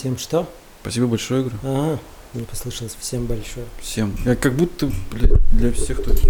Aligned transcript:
Всем 0.00 0.16
что? 0.16 0.46
Спасибо 0.80 1.08
большое, 1.08 1.42
говорю. 1.42 1.58
Ага, 1.62 1.98
не 2.32 2.44
послышалось. 2.44 2.96
Всем 2.98 3.26
большое. 3.26 3.66
Всем. 3.82 4.16
Я 4.24 4.34
как 4.34 4.54
будто, 4.54 4.90
блядь, 5.12 5.32
для 5.52 5.70
всех 5.72 6.02
тут. 6.02 6.14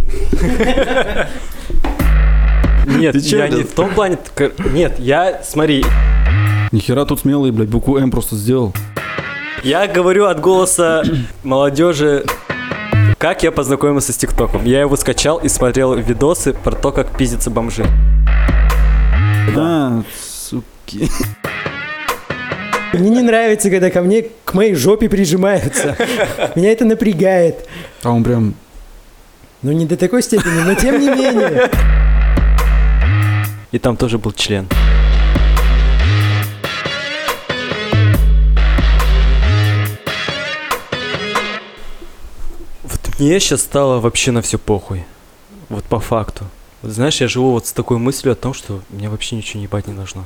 Нет, 2.85 3.14
я 3.14 3.46
не 3.46 3.62
в 3.62 3.72
том 3.72 3.95
плане... 3.95 4.19
Нет, 4.72 4.98
я, 4.98 5.41
смотри, 5.45 5.85
Нихера 6.72 7.04
тут 7.04 7.21
смелый, 7.21 7.53
блядь, 7.53 7.69
букву 7.69 7.96
М 7.96 8.11
просто 8.11 8.35
сделал. 8.35 8.75
я 9.62 9.87
говорю 9.87 10.24
от 10.24 10.40
голоса 10.40 11.04
молодежи, 11.44 12.24
как 13.18 13.44
я 13.44 13.52
познакомился 13.52 14.12
с 14.12 14.16
ТикТоком. 14.16 14.64
Я 14.64 14.80
его 14.80 14.96
скачал 14.96 15.38
и 15.38 15.48
смотрел 15.48 15.94
видосы 15.94 16.55
про 16.55 16.73
то, 16.73 16.91
как 16.91 17.16
пиздятся 17.16 17.50
бомжи. 17.50 17.87
Да, 19.55 20.02
суки. 20.20 21.09
Мне 22.93 23.11
не 23.11 23.23
нравится, 23.23 23.70
когда 23.70 23.88
ко 23.91 24.02
мне, 24.02 24.27
к 24.45 24.55
моей 24.55 24.75
жопе 24.75 25.09
прижимаются. 25.09 25.97
Меня 26.57 26.73
это 26.73 26.85
напрягает. 26.85 27.69
А 28.03 28.11
он 28.11 28.25
прям... 28.25 28.55
Ну, 29.62 29.73
не 29.73 29.87
до 29.87 29.97
такой 29.97 30.23
степени, 30.23 30.61
но 30.65 30.75
тем 30.75 30.98
не 30.98 31.09
менее. 31.09 31.71
И 33.71 33.79
там 33.79 33.97
тоже 33.97 34.19
был 34.19 34.33
член. 34.33 34.67
Вот 42.83 43.01
мне 43.19 43.39
сейчас 43.39 43.61
стало 43.61 44.01
вообще 44.01 44.33
на 44.33 44.43
все 44.43 44.59
похуй. 44.59 45.05
Вот 45.69 45.84
по 45.84 46.01
факту. 46.01 46.47
Вот 46.83 46.91
знаешь, 46.91 47.20
я 47.20 47.29
живу 47.29 47.53
вот 47.53 47.67
с 47.67 47.73
такой 47.73 47.98
мыслью 47.98 48.33
о 48.33 48.37
том, 48.37 48.53
что 48.53 48.81
мне 48.89 49.09
вообще 49.09 49.37
ничего 49.37 49.59
не 49.59 49.65
ебать 49.67 49.87
не 49.87 49.95
должно. 49.95 50.25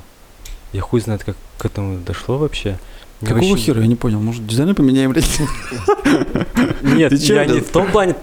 Я 0.75 0.81
хуй 0.83 1.01
знает, 1.01 1.25
как 1.25 1.37
к 1.57 1.65
этому 1.65 1.99
дошло 2.05 2.37
вообще. 2.37 2.79
Мне 3.21 3.31
Какого 3.33 3.51
вообще- 3.51 3.65
хера? 3.67 3.81
Я 3.81 3.87
не 3.87 3.95
понял. 3.97 4.21
Может, 4.21 4.47
дизайн 4.47 4.75
поменяем, 4.75 5.13
блядь? 5.13 5.25
Нет, 6.83 7.13
я 7.13 7.45
не 7.47 7.61
в 7.61 7.69
том 7.71 7.91
плане. 7.91 8.15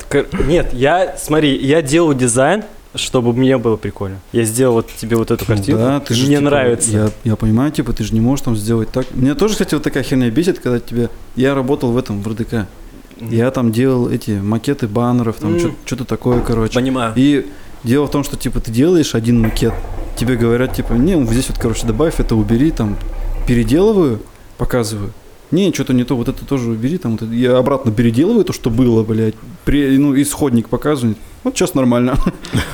Нет, 0.45 0.73
я, 0.73 1.15
смотри, 1.17 1.55
я 1.57 1.81
делаю 1.81 2.15
дизайн, 2.15 2.63
чтобы 2.93 3.33
мне 3.33 3.57
было 3.57 3.77
прикольно. 3.77 4.19
Я 4.33 4.43
сделал 4.43 4.73
вот 4.75 4.89
тебе 4.97 5.15
вот 5.15 5.31
эту 5.31 5.45
картину. 5.45 5.79
Ну 5.79 5.85
Да, 5.85 5.99
ты 6.01 6.13
же, 6.13 6.27
мне 6.27 6.37
типа, 6.37 6.49
нравится. 6.49 6.91
Я, 6.91 7.09
я 7.23 7.35
понимаю, 7.35 7.71
типа, 7.71 7.93
ты 7.93 8.03
же 8.03 8.13
не 8.13 8.19
можешь 8.19 8.43
там 8.43 8.55
сделать 8.55 8.91
так. 8.91 9.07
Меня 9.15 9.33
тоже, 9.35 9.53
кстати, 9.53 9.73
вот 9.73 9.83
такая 9.83 10.03
херня 10.03 10.29
бесит, 10.29 10.59
когда 10.59 10.79
тебе... 10.79 11.09
Я 11.35 11.55
работал 11.55 11.91
в 11.91 11.97
этом, 11.97 12.21
в 12.21 12.27
РДК. 12.27 12.67
Я 13.21 13.49
там 13.51 13.71
делал 13.71 14.09
эти 14.09 14.31
макеты 14.31 14.87
баннеров, 14.87 15.37
там 15.37 15.55
М. 15.55 15.75
что-то 15.85 16.05
такое, 16.05 16.41
короче. 16.41 16.73
Понимаю. 16.73 17.13
И 17.15 17.45
дело 17.83 18.07
в 18.07 18.11
том, 18.11 18.23
что, 18.23 18.37
типа, 18.37 18.59
ты 18.59 18.71
делаешь 18.71 19.15
один 19.15 19.41
макет, 19.41 19.73
тебе 20.17 20.35
говорят, 20.35 20.75
типа, 20.75 20.93
не, 20.93 21.15
вот 21.15 21.29
здесь 21.29 21.49
вот, 21.49 21.57
короче, 21.57 21.87
добавь 21.87 22.19
это, 22.19 22.35
убери, 22.35 22.71
там, 22.71 22.97
переделываю, 23.47 24.19
показываю. 24.57 25.13
Не, 25.51 25.73
что-то 25.73 25.93
не 25.93 26.05
то, 26.05 26.15
вот 26.15 26.29
это 26.29 26.45
тоже 26.45 26.69
убери, 26.69 26.97
там, 26.97 27.13
вот 27.13 27.23
это. 27.23 27.33
я 27.33 27.57
обратно 27.57 27.91
переделываю 27.91 28.45
то, 28.45 28.53
что 28.53 28.69
было, 28.69 29.03
блядь, 29.03 29.35
при, 29.65 29.97
ну, 29.97 30.19
исходник 30.19 30.69
показываю, 30.69 31.15
вот 31.43 31.55
сейчас 31.55 31.73
нормально. 31.73 32.17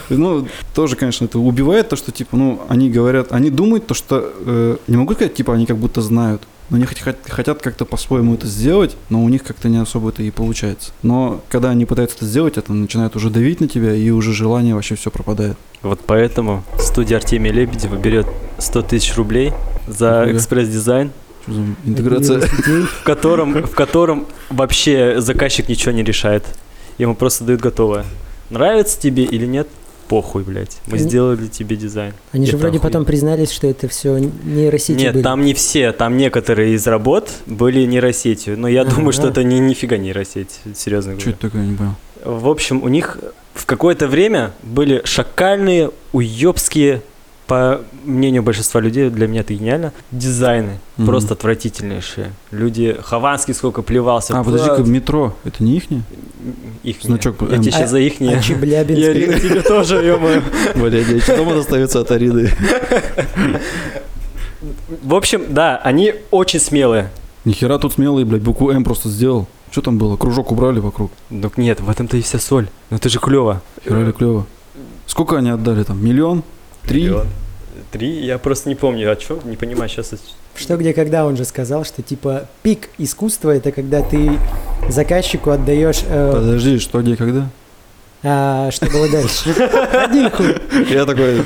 Ну, 0.10 0.48
тоже, 0.74 0.96
конечно, 0.96 1.26
это 1.26 1.38
убивает 1.38 1.90
то, 1.90 1.98
что, 1.98 2.14
типа, 2.14 2.38
ну, 2.38 2.62
они 2.70 2.90
говорят, 2.90 3.34
они 3.34 3.50
думают 3.50 3.88
то, 3.88 3.94
что, 3.94 4.32
э, 4.40 4.78
не 4.88 4.96
могу 4.96 5.14
сказать, 5.16 5.34
типа, 5.34 5.54
они 5.54 5.66
как 5.66 5.78
будто 5.78 6.02
знают, 6.02 6.44
но 6.70 6.78
они 6.78 6.86
хотят 6.86 7.62
как-то 7.62 7.86
по-своему 7.86 8.34
это 8.34 8.48
сделать, 8.48 8.96
но 9.10 9.24
у 9.24 9.30
них 9.30 9.44
как-то 9.44 9.70
не 9.70 9.78
особо 9.78 10.10
это 10.10 10.24
и 10.24 10.32
получается. 10.32 10.92
Но 11.02 11.42
когда 11.50 11.70
они 11.70 11.86
пытаются 11.86 12.18
это 12.18 12.26
сделать, 12.26 12.58
это 12.58 12.74
начинает 12.74 13.16
уже 13.16 13.30
давить 13.30 13.62
на 13.62 13.68
тебя, 13.68 13.94
и 13.94 14.10
уже 14.10 14.34
желание 14.34 14.76
вообще 14.76 14.96
все 14.96 15.10
пропадает. 15.10 15.58
Вот 15.82 16.02
поэтому 16.06 16.64
студия 16.80 17.18
Артемия 17.18 17.54
Лебедева 17.54 17.96
берет 17.96 18.28
100 18.58 18.82
тысяч 18.84 19.16
рублей 19.16 19.54
за 19.88 20.26
экспресс-дизайн, 20.32 21.12
Что 21.44 21.54
за 21.54 21.62
интеграция? 21.86 22.42
в 22.42 23.04
котором, 23.04 23.64
в 23.66 23.72
котором 23.76 24.26
вообще 24.50 25.22
заказчик 25.22 25.70
ничего 25.70 25.92
не 25.94 26.04
решает. 26.04 26.44
Ему 26.98 27.16
просто 27.16 27.44
дают 27.44 27.62
готовое. 27.62 28.06
Нравится 28.50 29.00
тебе 29.00 29.24
или 29.24 29.46
нет? 29.46 29.68
Похуй, 30.08 30.44
блядь. 30.44 30.78
Мы 30.88 30.98
Они- 30.98 31.04
сделали 31.08 31.48
тебе 31.48 31.76
дизайн. 31.76 32.14
Они 32.32 32.46
же 32.46 32.56
вроде 32.58 32.80
потом 32.80 33.04
признались, 33.06 33.52
что 33.52 33.68
это 33.68 33.88
все 33.90 34.18
нейросети 34.18 35.00
Нет, 35.02 35.14
были. 35.16 35.24
там 35.24 35.44
не 35.44 35.54
все, 35.54 35.92
там 35.92 36.16
некоторые 36.18 36.74
из 36.76 36.88
работ 36.88 37.30
были 37.46 37.86
нейросетью, 37.86 38.58
но 38.58 38.68
я 38.68 38.86
думаю, 38.86 39.12
что 39.12 39.28
это 39.28 39.44
не 39.44 39.60
нифига 39.60 39.98
нейросеть, 39.98 40.60
серьезно 40.76 41.14
Что 41.20 41.32
говорю. 41.32 41.32
это 41.32 41.42
такое, 41.50 41.62
не 41.66 41.76
понял. 41.76 41.96
В 42.24 42.48
общем, 42.48 42.84
у 42.84 42.88
них 42.88 43.18
в 43.54 43.66
какое-то 43.66 44.08
время 44.08 44.54
были 44.64 45.02
шакальные, 45.04 45.92
уебские, 46.14 47.02
по 47.48 47.82
мнению 48.04 48.44
большинства 48.44 48.82
людей, 48.82 49.10
для 49.10 49.28
меня 49.28 49.42
это 49.42 49.54
гениально, 49.54 49.94
дизайны. 50.12 50.80
Мгм. 50.98 51.08
Просто 51.08 51.34
отвратительнейшие. 51.34 52.34
Люди, 52.52 52.98
Хованский 53.02 53.54
сколько 53.54 53.82
плевался. 53.82 54.38
А, 54.38 54.44
подожди-ка, 54.44 54.84
метро, 54.84 55.36
это 55.46 55.64
не 55.64 55.78
ихнее? 55.78 56.04
Их 56.84 56.98
значок 57.02 57.38
Я 57.42 57.58
тебе 57.58 57.58
А- 57.58 57.64
сейчас 57.64 57.90
за 57.90 58.00
их 58.00 58.20
не... 58.20 58.34
А 58.34 58.42
Челябинск? 58.42 59.00
И 59.00 59.06
Арина, 59.06 59.40
тебе 59.40 59.62
тоже, 59.62 59.96
ё-моё. 60.04 60.42
Блядь, 60.76 61.08
я 61.08 61.20
что 61.22 61.38
дома 61.38 61.56
достается 61.56 62.02
от 62.02 62.12
Ариды? 62.12 62.52
В 65.04 65.16
общем, 65.16 65.46
да, 65.50 65.78
они 65.78 66.14
очень 66.32 66.60
смелые. 66.60 67.10
Нихера 67.46 67.78
тут 67.78 67.94
смелый, 67.94 68.24
блядь, 68.26 68.42
букву 68.42 68.72
М 68.72 68.84
просто 68.84 69.10
сделал. 69.10 69.48
Что 69.72 69.82
там 69.82 69.98
было? 69.98 70.18
Кружок 70.18 70.52
убрали 70.52 70.80
вокруг. 70.80 71.12
Ну 71.30 71.52
нет, 71.58 71.80
в 71.82 71.90
этом-то 71.90 72.18
и 72.18 72.22
вся 72.22 72.40
соль. 72.40 72.68
Ну 72.90 72.98
это 72.98 73.10
же 73.10 73.20
клево. 73.20 73.62
Херали 73.84 74.12
клево. 74.12 74.46
Сколько 75.06 75.38
они 75.38 75.50
отдали 75.50 75.84
там? 75.84 76.04
Миллион? 76.04 76.44
Три? 76.88 77.12
Три? 77.92 78.26
Я 78.26 78.38
просто 78.38 78.70
не 78.70 78.76
помню, 78.76 79.12
о 79.12 79.16
чем, 79.16 79.40
не 79.46 79.56
понимаю 79.56 79.90
сейчас. 79.90 80.14
Что, 80.56 80.78
где, 80.78 80.94
когда 80.94 81.26
он 81.26 81.38
же 81.38 81.46
сказал, 81.46 81.86
что 81.86 82.02
типа 82.02 82.48
пик 82.64 82.90
искусства 82.98 83.52
это 83.52 83.72
когда 83.72 84.02
ты 84.02 84.32
заказчику 84.90 85.52
отдаешь... 85.52 86.02
э, 86.08 86.32
Подожди, 86.34 86.80
что, 86.80 87.02
где, 87.02 87.16
когда? 87.16 87.50
а, 88.24 88.72
что 88.72 88.88
было 88.88 89.08
дальше? 89.10 89.52
Один 89.52 90.30
хуй. 90.32 90.56
Я 90.90 91.06
такой... 91.06 91.44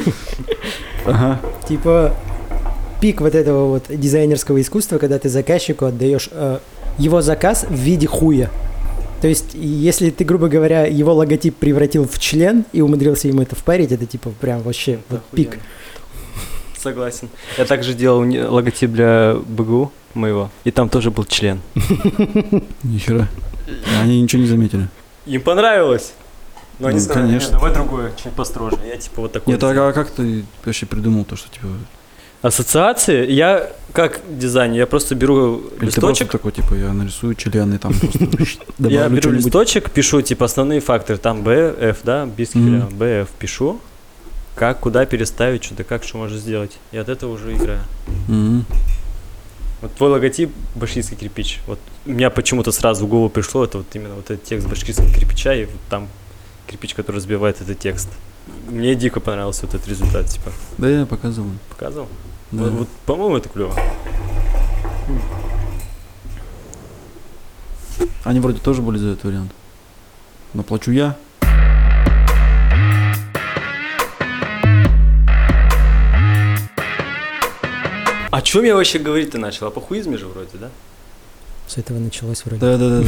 Ага. 1.06 1.40
Типа 1.68 2.14
пик 3.02 3.22
вот 3.22 3.36
этого 3.36 3.68
вот 3.68 3.86
дизайнерского 3.90 4.62
искусства, 4.62 5.00
когда 5.00 5.20
ты 5.20 5.28
заказчику 5.30 5.86
отдаешь 5.86 6.30
э, 6.32 6.60
его 6.98 7.22
заказ 7.22 7.66
в 7.68 7.74
виде 7.74 8.08
хуя. 8.08 8.50
То 9.22 9.28
есть, 9.28 9.54
если 9.54 10.10
ты, 10.10 10.24
грубо 10.26 10.48
говоря, 10.48 10.86
его 10.88 11.14
логотип 11.14 11.56
превратил 11.56 12.08
в 12.08 12.18
член 12.18 12.66
и 12.74 12.82
умудрился 12.82 13.28
ему 13.28 13.44
это 13.44 13.56
впарить, 13.56 13.92
это 13.92 14.06
типа 14.08 14.32
прям 14.32 14.64
вообще 14.64 15.00
вот 15.10 15.22
пик. 15.32 15.60
Согласен. 16.78 17.30
Я 17.60 17.66
также 17.66 17.94
делал 17.94 18.22
логотип 18.52 18.90
для 18.90 19.36
БГУ 19.46 19.92
моего, 20.16 20.50
и 20.64 20.72
там 20.72 20.90
тоже 20.90 21.12
был 21.12 21.26
член. 21.26 21.62
Нихера. 22.84 23.28
Они 24.02 24.20
ничего 24.22 24.42
не 24.42 24.48
заметили. 24.48 24.88
Им 25.28 25.42
понравилось. 25.42 26.14
Но 26.80 26.88
они 26.88 26.98
Ну, 26.98 27.04
сказали, 27.04 27.28
конечно. 27.28 27.48
«Не, 27.48 27.54
давай 27.54 27.74
другое, 27.74 28.12
чуть 28.22 28.34
построже. 28.34 28.78
Я 28.88 28.98
типа 28.98 29.22
вот 29.22 29.32
такой. 29.32 29.54
Нет, 29.54 29.64
а 29.64 29.94
как 29.94 30.10
ты 30.10 30.44
вообще 30.66 30.88
придумал 30.88 31.26
то, 31.26 31.36
что 31.36 31.48
типа... 31.50 31.68
Ассоциации, 32.42 33.30
я 33.30 33.72
как 33.94 34.22
дизайнер, 34.28 34.78
я 34.78 34.88
просто 34.88 35.14
беру 35.16 35.58
Или 35.58 35.80
ты 35.80 35.86
листочек, 35.88 36.32
такой, 36.32 36.52
типа, 36.52 36.74
я 36.74 36.92
нарисую 36.92 37.36
члены 37.36 37.78
там 37.78 37.94
просто 37.94 38.20
я 38.80 39.08
беру 39.10 39.32
листочек, 39.32 39.92
пишу 39.92 40.22
типа 40.22 40.46
основные 40.46 40.80
факторы, 40.80 41.20
там 41.20 41.44
Б, 41.44 41.76
F, 41.80 42.00
да, 42.04 42.26
без 42.26 42.56
Мгм. 42.56 42.66
хиля, 42.66 42.86
Б, 42.98 43.22
F 43.22 43.30
пишу, 43.38 43.80
как, 44.56 44.80
куда 44.80 45.06
переставить, 45.06 45.64
что-то, 45.64 45.84
как, 45.84 46.04
что 46.04 46.18
можно 46.18 46.38
сделать. 46.38 46.78
И 46.92 46.98
от 46.98 47.10
этого 47.10 47.34
уже 47.34 47.54
играю. 47.54 47.82
Вот 49.82 49.94
твой 49.96 50.12
логотип 50.12 50.52
башкирский 50.76 51.18
кирпич. 51.18 51.60
Вот 51.66 51.80
у 52.06 52.12
меня 52.12 52.30
почему-то 52.30 52.72
сразу 52.72 53.06
в 53.06 53.10
голову 53.10 53.30
пришло, 53.30 53.64
это 53.64 53.80
вот 53.80 53.88
именно 53.94 54.14
вот 54.16 54.26
этот 54.30 54.44
текст 54.44 54.68
башкирского 54.68 55.12
кирпича, 55.12 55.56
и 55.56 55.66
вот 55.66 55.76
там 55.90 56.08
кирпич, 56.68 56.94
который 56.94 57.18
разбивает 57.18 57.62
этот 57.62 57.80
текст. 57.80 58.10
Мне 58.68 58.96
дико 58.96 59.20
понравился 59.20 59.66
вот 59.66 59.76
этот 59.76 59.88
результат, 59.88 60.28
типа. 60.28 60.52
Да, 60.78 60.90
я 60.90 61.06
показывал. 61.06 61.50
Показывал? 61.70 62.08
Да. 62.52 62.64
Вот, 62.64 62.72
вот, 62.72 62.88
по-моему, 63.06 63.38
это 63.38 63.50
клево. 63.50 63.74
Они 68.24 68.40
вроде 68.40 68.60
тоже 68.60 68.82
были 68.82 68.98
за 68.98 69.10
этот 69.10 69.24
вариант. 69.24 69.52
Но 70.54 70.64
плачу 70.64 70.92
я. 70.92 71.16
О 78.32 78.42
чем 78.42 78.64
я 78.64 78.76
вообще 78.76 79.00
говорить-то 79.00 79.38
начал? 79.38 79.68
О 79.68 79.72
похуизме 79.72 80.18
же 80.18 80.28
вроде, 80.28 80.58
да? 80.58 80.70
С 81.68 81.78
этого 81.78 82.00
началось 82.00 82.44
вроде. 82.46 82.60
Да, 82.60 82.78
да, 82.78 83.02
да. 83.02 83.06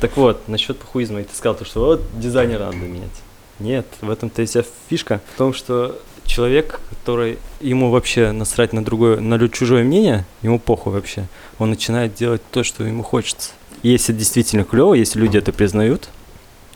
Так 0.00 0.16
вот, 0.16 0.46
насчет 0.48 0.78
похуизма, 0.78 1.20
и 1.20 1.24
ты 1.24 1.34
сказал, 1.34 1.54
то, 1.54 1.64
что 1.64 1.80
вот 1.84 2.02
дизайнера 2.18 2.66
надо 2.66 2.76
менять. 2.76 3.22
Нет, 3.60 3.86
в 4.00 4.10
этом-то 4.10 4.42
и 4.42 4.46
вся 4.46 4.62
фишка. 4.88 5.20
В 5.34 5.38
том, 5.38 5.54
что 5.54 5.98
человек, 6.26 6.80
который 6.90 7.38
ему 7.60 7.90
вообще 7.90 8.32
насрать 8.32 8.72
на 8.72 8.84
другое, 8.84 9.20
на 9.20 9.48
чужое 9.48 9.84
мнение, 9.84 10.24
ему 10.42 10.58
похуй 10.58 10.92
вообще. 10.92 11.26
Он 11.58 11.70
начинает 11.70 12.14
делать 12.14 12.42
то, 12.50 12.64
что 12.64 12.84
ему 12.84 13.02
хочется. 13.02 13.50
И 13.82 13.90
Если 13.90 14.12
действительно 14.12 14.64
клево, 14.64 14.94
если 14.94 15.18
люди 15.20 15.36
это 15.36 15.52
признают, 15.52 16.08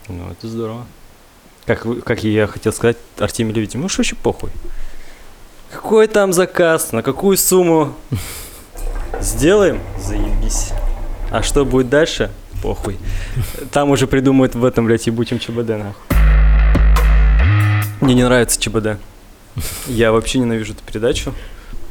ну 0.09 0.31
это 0.31 0.47
здорово. 0.47 0.87
Как, 1.67 1.87
как 2.05 2.25
я 2.25 2.47
хотел 2.47 2.73
сказать, 2.73 2.97
Артемий 3.19 3.53
Левитин, 3.53 3.81
ему 3.81 3.89
ж 3.89 3.99
вообще 3.99 4.15
похуй. 4.17 4.51
Какой 5.71 6.07
там 6.07 6.33
заказ, 6.33 6.93
на 6.93 7.03
какую 7.03 7.37
сумму? 7.37 7.95
Сделаем? 9.21 9.81
Заебись. 9.99 10.71
А 11.31 11.43
что 11.43 11.65
будет 11.65 11.91
дальше? 11.91 12.31
Похуй. 12.63 12.97
Там 13.71 13.91
уже 13.91 14.07
придумают 14.07 14.55
в 14.55 14.65
этом, 14.65 14.87
блядь, 14.87 15.07
ебучем 15.07 15.39
ЧБД, 15.39 15.69
нахуй. 15.69 16.17
Мне 18.01 18.15
не 18.15 18.25
нравится 18.25 18.61
ЧБД. 18.61 18.99
Я 19.87 20.13
вообще 20.13 20.39
ненавижу 20.39 20.73
эту 20.73 20.83
передачу. 20.85 21.33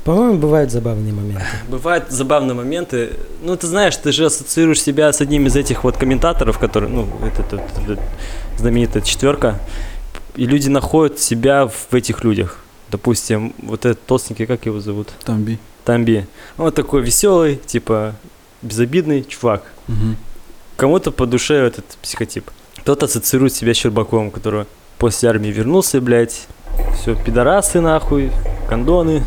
По-моему, 0.04 0.38
бывают 0.38 0.72
забавные 0.72 1.14
моменты. 1.14 1.44
Бывают 1.68 2.06
забавные 2.10 2.56
моменты. 2.56 3.12
Ну, 3.44 3.58
ты 3.58 3.68
знаешь, 3.68 3.98
ты 3.98 4.14
же 4.14 4.26
ассоциируешь 4.26 4.82
себя 4.82 5.12
с 5.12 5.20
одним 5.20 5.48
из 5.48 5.58
этих 5.58 5.84
вот 5.84 5.98
комментаторов, 5.98 6.60
которые, 6.60 6.90
ну, 6.90 7.10
это, 7.26 7.42
это, 7.42 7.62
это 7.92 8.02
знаменитая 8.58 9.04
четверка. 9.04 9.60
И 10.38 10.46
люди 10.46 10.70
находят 10.70 11.20
себя 11.20 11.68
в 11.68 11.94
этих 11.94 12.24
людях. 12.24 12.60
Допустим, 12.90 13.54
вот 13.58 13.86
этот 13.86 14.06
толстенький, 14.06 14.46
как 14.46 14.66
его 14.66 14.80
зовут? 14.80 15.10
Тамби. 15.26 15.60
Тамби. 15.84 16.26
Он 16.58 16.72
такой 16.72 17.02
веселый, 17.02 17.60
типа, 17.66 18.16
безобидный 18.62 19.26
чувак. 19.26 19.64
Мгм. 19.88 20.16
Кому-то 20.78 21.12
по 21.12 21.26
душе 21.26 21.56
этот 21.56 21.86
психотип. 22.02 22.50
Кто-то 22.78 23.08
ассоциирует 23.08 23.54
себя 23.54 23.74
с 23.74 23.78
Щербаковым, 23.78 24.32
который 24.32 24.68
после 24.98 25.28
армии 25.28 25.50
вернулся, 25.50 26.00
блядь. 26.00 26.48
Все, 26.96 27.16
пидорасы 27.16 27.82
нахуй, 27.82 28.32
кондоны. 28.70 29.24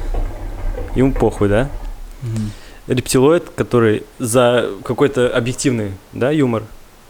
Ему 0.94 1.12
похуй, 1.12 1.49
да? 1.49 1.69
Мгм. 2.23 2.50
рептилоид, 2.87 3.50
который 3.56 4.02
за 4.19 4.69
какой-то 4.85 5.29
объективный, 5.29 5.93
да, 6.12 6.31
юмор. 6.31 6.64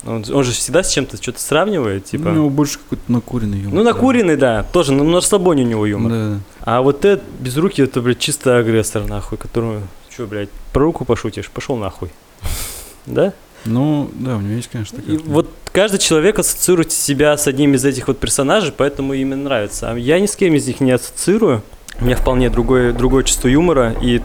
Он, 0.07 0.25
он 0.33 0.45
же 0.45 0.53
всегда 0.53 0.83
с 0.83 0.91
чем-то 0.91 1.17
что-то 1.17 1.41
сравнивает, 1.41 2.05
типа. 2.07 2.23
У 2.23 2.29
Ну, 2.29 2.35
него 2.35 2.51
больше 2.51 2.79
какой-то 2.79 3.11
накуренный 3.11 3.59
юмор. 3.59 3.83
накуренный, 3.85 4.37
да, 4.37 4.63
тоже, 4.63 4.93
но 4.93 5.05
на 5.05 5.17
расслабоне 5.17 5.65
у 5.65 5.67
него 5.67 5.87
юмор. 5.87 6.13
Да, 6.13 6.29
да. 6.29 6.39
А 6.63 6.83
вот 6.83 7.05
этот 7.05 7.25
без 7.39 7.57
руки, 7.57 7.83
это, 7.83 8.01
блядь, 8.03 8.19
чисто 8.19 8.59
агрессор, 8.59 9.05
нахуй, 9.07 9.37
которую, 9.39 9.83
что, 10.11 10.27
блядь, 10.27 10.51
про 10.73 10.85
руку 10.85 11.05
пошутишь, 11.05 11.49
пошел 11.51 11.77
нахуй. 11.77 12.11
Да? 13.07 13.33
Ну, 13.65 14.11
да, 14.15 14.37
у 14.37 14.41
него 14.41 14.55
есть, 14.55 14.69
конечно, 14.71 14.99
такая. 14.99 15.17
И 15.17 15.19
вот 15.19 15.51
каждый 15.73 15.99
человек 15.99 16.39
ассоциирует 16.39 16.93
себя 16.93 17.37
с 17.37 17.47
одним 17.47 17.75
из 17.75 17.85
этих 17.85 18.09
вот 18.09 18.19
персонажей, 18.19 18.73
поэтому 18.77 19.15
им 19.15 19.31
нравится. 19.45 19.91
А 19.91 19.97
я 19.99 20.19
ни 20.19 20.27
с 20.27 20.37
кем 20.37 20.55
из 20.55 20.67
них 20.67 20.81
не 20.81 20.93
ассоциирую. 20.93 21.63
У 22.01 22.05
меня 22.05 22.17
вполне 22.17 22.49
другое, 22.49 22.93
другое 22.93 23.25
чувство 23.25 23.49
юмора, 23.49 23.95
и 24.01 24.23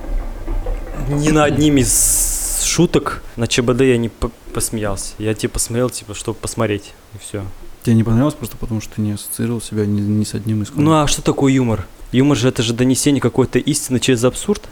ни 1.09 1.29
на 1.29 1.43
одним 1.43 1.77
из 1.77 2.63
шуток 2.63 3.21
на 3.35 3.47
ЧБД 3.47 3.81
я 3.81 3.97
не 3.97 4.09
по- 4.09 4.31
посмеялся. 4.53 5.13
Я 5.17 5.33
типа 5.33 5.59
смотрел, 5.59 5.89
типа, 5.89 6.13
чтобы 6.13 6.37
посмотреть, 6.39 6.93
и 7.13 7.17
все. 7.17 7.43
Тебе 7.83 7.95
не 7.95 8.03
понравилось 8.03 8.33
просто 8.33 8.57
потому, 8.57 8.81
что 8.81 8.95
ты 8.95 9.01
не 9.01 9.11
ассоциировал 9.11 9.61
себя 9.61 9.85
ни, 9.85 9.99
ни 9.99 10.23
с 10.23 10.33
одним 10.33 10.63
из 10.63 10.71
Ну 10.73 10.93
а 10.93 11.07
что 11.07 11.21
такое 11.21 11.53
юмор? 11.53 11.85
Юмор 12.11 12.37
же 12.37 12.47
это 12.47 12.63
же 12.63 12.73
донесение 12.73 13.21
какой-то 13.21 13.59
истины 13.59 13.99
через 13.99 14.23
абсурд. 14.23 14.63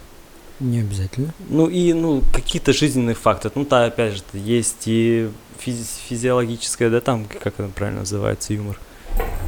Не 0.59 0.79
обязательно. 0.79 1.33
Ну 1.49 1.67
и 1.67 1.93
ну 1.93 2.21
какие-то 2.33 2.73
жизненные 2.73 3.15
факты. 3.15 3.51
Ну 3.55 3.65
да, 3.69 3.85
опять 3.85 4.13
же, 4.15 4.21
есть 4.33 4.83
и 4.85 5.29
физи- 5.63 5.99
физиологическое, 6.09 6.89
да, 6.89 7.01
там, 7.01 7.25
как 7.25 7.47
это 7.59 7.69
правильно 7.75 8.01
называется, 8.01 8.53
юмор. 8.53 8.79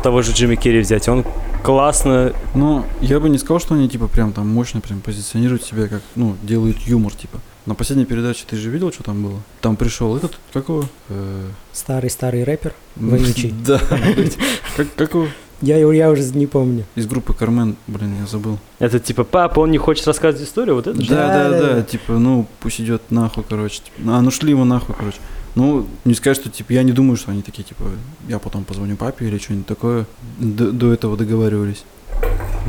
Того 0.04 0.22
же 0.22 0.32
Джимми 0.32 0.56
Керри 0.56 0.80
взять, 0.82 1.08
он 1.08 1.26
классно, 1.64 2.34
Ну, 2.54 2.86
я 3.02 3.20
бы 3.20 3.30
не 3.30 3.38
сказал, 3.40 3.60
что 3.60 3.74
они, 3.74 3.90
типа, 3.90 4.08
прям 4.08 4.34
там 4.34 4.48
мощно 4.48 4.82
прям 4.82 5.02
позиционируют 5.02 5.64
себя, 5.64 5.88
как, 5.88 6.02
ну, 6.16 6.36
делают 6.44 6.78
юмор, 6.80 7.14
типа. 7.14 7.40
На 7.66 7.74
последней 7.74 8.06
передаче 8.06 8.46
ты 8.48 8.56
же 8.58 8.70
видел, 8.70 8.92
что 8.92 9.02
там 9.02 9.24
было? 9.24 9.42
Там 9.62 9.76
пришел 9.76 10.16
этот, 10.16 10.38
как 10.54 10.70
его? 10.70 10.86
Э, 11.10 11.50
Старый-старый 11.74 12.44
рэпер, 12.44 12.74
вонючий. 12.96 13.52
Да, 13.66 13.80
как 14.96 15.14
его? 15.16 15.28
Я, 15.62 15.78
я 15.78 16.12
уже 16.12 16.24
не 16.34 16.48
помню. 16.48 16.86
Из 16.96 17.08
группы 17.08 17.34
Кармен, 17.34 17.76
блин, 17.88 18.16
я 18.20 18.28
забыл. 18.28 18.58
это 18.80 19.00
типа, 19.00 19.24
папа, 19.24 19.62
он 19.62 19.72
не 19.72 19.78
хочет 19.78 20.06
рассказывать 20.08 20.48
историю, 20.48 20.76
вот 20.76 20.88
это? 20.88 20.98
Да, 20.98 21.06
да, 21.06 21.50
Да, 21.50 21.50
да, 21.50 21.74
да, 21.76 21.82
типа, 21.84 22.14
ну, 22.14 22.46
пусть 22.60 22.82
идет 22.82 23.02
нахуй, 23.10 23.44
короче. 23.48 23.82
А, 24.06 24.22
ну 24.22 24.32
шли 24.32 24.50
его 24.52 24.66
нахуй, 24.66 24.96
короче. 24.98 25.18
Ну, 25.56 25.88
не 26.04 26.14
сказать, 26.14 26.38
что, 26.38 26.50
типа, 26.50 26.74
я 26.74 26.84
не 26.84 26.92
думаю, 26.92 27.16
что 27.16 27.32
они 27.32 27.42
такие, 27.42 27.64
типа, 27.64 27.86
я 28.28 28.40
потом 28.40 28.66
позвоню 28.66 28.98
папе 28.98 29.26
или 29.28 29.38
что-нибудь 29.38 29.68
такое. 29.68 30.06
До, 30.38 30.72
до 30.72 30.94
этого 30.94 31.16
договаривались. 31.16 31.86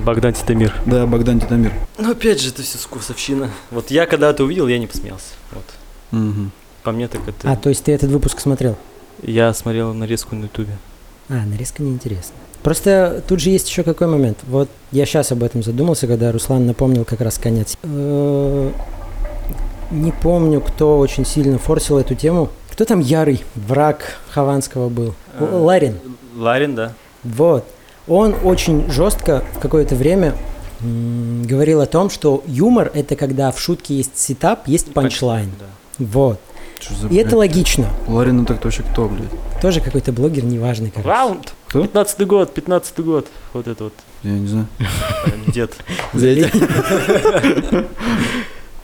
Богдан 0.04 0.34
Титамир. 0.34 0.74
Да, 0.84 1.06
Богдан 1.06 1.40
Титамир. 1.40 1.72
Ну 1.98 2.10
опять 2.12 2.40
же, 2.40 2.50
это 2.50 2.62
все 2.62 2.78
вкусовщина. 2.78 3.50
Вот 3.70 3.90
я 3.90 4.06
когда 4.06 4.30
это 4.30 4.44
увидел, 4.44 4.68
я 4.68 4.78
не 4.78 4.86
посмеялся. 4.86 5.32
Вот. 5.52 5.64
Мгм. 6.10 6.52
По 6.82 6.92
мне 6.92 7.08
так 7.08 7.26
это... 7.26 7.50
А, 7.50 7.56
то 7.56 7.70
есть 7.70 7.84
ты 7.84 7.92
этот 7.92 8.10
выпуск 8.10 8.38
смотрел? 8.40 8.76
Я 9.22 9.52
смотрел 9.54 9.94
нарезку 9.94 10.36
на 10.36 10.44
ютубе. 10.44 10.76
А, 11.28 11.44
нарезка 11.44 11.82
неинтересна. 11.82 12.34
Просто 12.66 13.22
тут 13.28 13.38
же 13.38 13.50
есть 13.50 13.68
еще 13.68 13.84
какой 13.84 14.08
момент. 14.08 14.38
Вот 14.48 14.68
я 14.90 15.06
сейчас 15.06 15.30
об 15.30 15.44
этом 15.44 15.62
задумался, 15.62 16.08
когда 16.08 16.32
Руслан 16.32 16.66
напомнил 16.66 17.04
как 17.04 17.20
раз 17.20 17.38
конец. 17.38 17.76
Э, 17.84 18.70
Не 19.92 20.10
помню, 20.10 20.60
кто 20.60 20.98
очень 20.98 21.24
сильно 21.24 21.60
форсил 21.60 21.96
эту 21.96 22.16
тему. 22.16 22.48
Кто 22.72 22.84
там 22.84 22.98
ярый 22.98 23.44
враг 23.54 24.18
Хованского 24.30 24.88
был? 24.88 25.14
Э, 25.38 25.44
Ларин. 25.44 26.00
Ларин, 26.36 26.74
да. 26.74 26.92
Вот. 27.22 27.64
Он 28.08 28.34
очень 28.42 28.90
жестко 28.90 29.44
в 29.54 29.60
какое-то 29.60 29.94
время 29.94 30.34
говорил 30.80 31.80
о 31.80 31.86
том, 31.86 32.10
что 32.10 32.42
юмор 32.48 32.90
это 32.94 33.14
когда 33.14 33.52
в 33.52 33.60
шутке 33.60 33.94
есть 33.96 34.18
setup, 34.18 34.66
есть 34.66 34.92
punchline. 34.92 35.52
Да. 35.60 36.04
Вот. 36.04 36.40
Что 36.80 36.94
за, 36.94 37.06
И 37.06 37.14
это 37.14 37.36
блядь? 37.36 37.50
логично. 37.50 37.86
Ларин, 38.08 38.42
это 38.42 38.54
вообще 38.54 38.82
кто, 38.82 39.08
блядь? 39.08 39.30
Тоже 39.62 39.80
какой-то 39.80 40.10
блогер, 40.10 40.44
неважный, 40.44 40.90
короче. 40.90 41.08
Раунд! 41.08 41.52
Кто? 41.68 41.82
15 41.82 42.26
год, 42.26 42.54
15 42.54 43.00
год. 43.00 43.26
Вот 43.52 43.66
это 43.66 43.84
вот 43.84 43.92
Я 44.22 44.30
не 44.32 44.46
знаю. 44.46 44.66
э, 44.78 45.50
дед. 45.52 45.74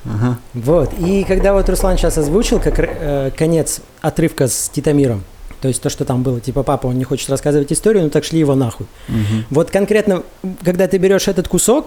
Ага. 0.04 0.38
Вот. 0.54 0.90
И 0.98 1.22
когда 1.22 1.52
вот 1.52 1.68
Руслан 1.68 1.96
сейчас 1.96 2.18
озвучил 2.18 2.58
как 2.58 2.74
э, 2.78 3.30
конец 3.36 3.80
отрывка 4.00 4.48
с 4.48 4.68
Титомиром, 4.68 5.22
то 5.60 5.68
есть 5.68 5.80
то, 5.80 5.90
что 5.90 6.04
там 6.04 6.24
было, 6.24 6.40
типа, 6.40 6.64
папа, 6.64 6.88
он 6.88 6.98
не 6.98 7.04
хочет 7.04 7.30
рассказывать 7.30 7.72
историю, 7.72 8.02
ну 8.02 8.10
так 8.10 8.24
шли 8.24 8.40
его 8.40 8.56
нахуй. 8.56 8.86
Мгм. 9.06 9.44
Вот 9.50 9.70
конкретно, 9.70 10.24
когда 10.64 10.88
ты 10.88 10.98
берешь 10.98 11.28
этот 11.28 11.46
кусок, 11.46 11.86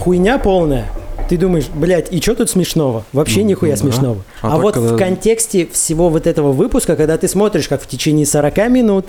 хуйня 0.00 0.38
полная, 0.38 0.88
ты 1.28 1.36
думаешь, 1.36 1.66
блядь, 1.72 2.12
и 2.12 2.20
что 2.20 2.34
тут 2.34 2.50
смешного? 2.50 3.04
Вообще 3.12 3.42
Ну, 3.42 3.46
нихуя 3.46 3.72
да. 3.72 3.76
смешного. 3.76 4.24
А 4.42 4.48
А, 4.48 4.50
так, 4.54 4.62
вот 4.62 4.76
в 4.76 4.88
когда- 4.88 5.04
контексте 5.04 5.68
всего 5.72 6.08
вот 6.08 6.26
этого 6.26 6.50
выпуска, 6.50 6.96
когда 6.96 7.16
ты 7.16 7.28
смотришь, 7.28 7.68
как 7.68 7.80
в 7.80 7.86
течение 7.86 8.26
40 8.26 8.68
минут 8.68 9.06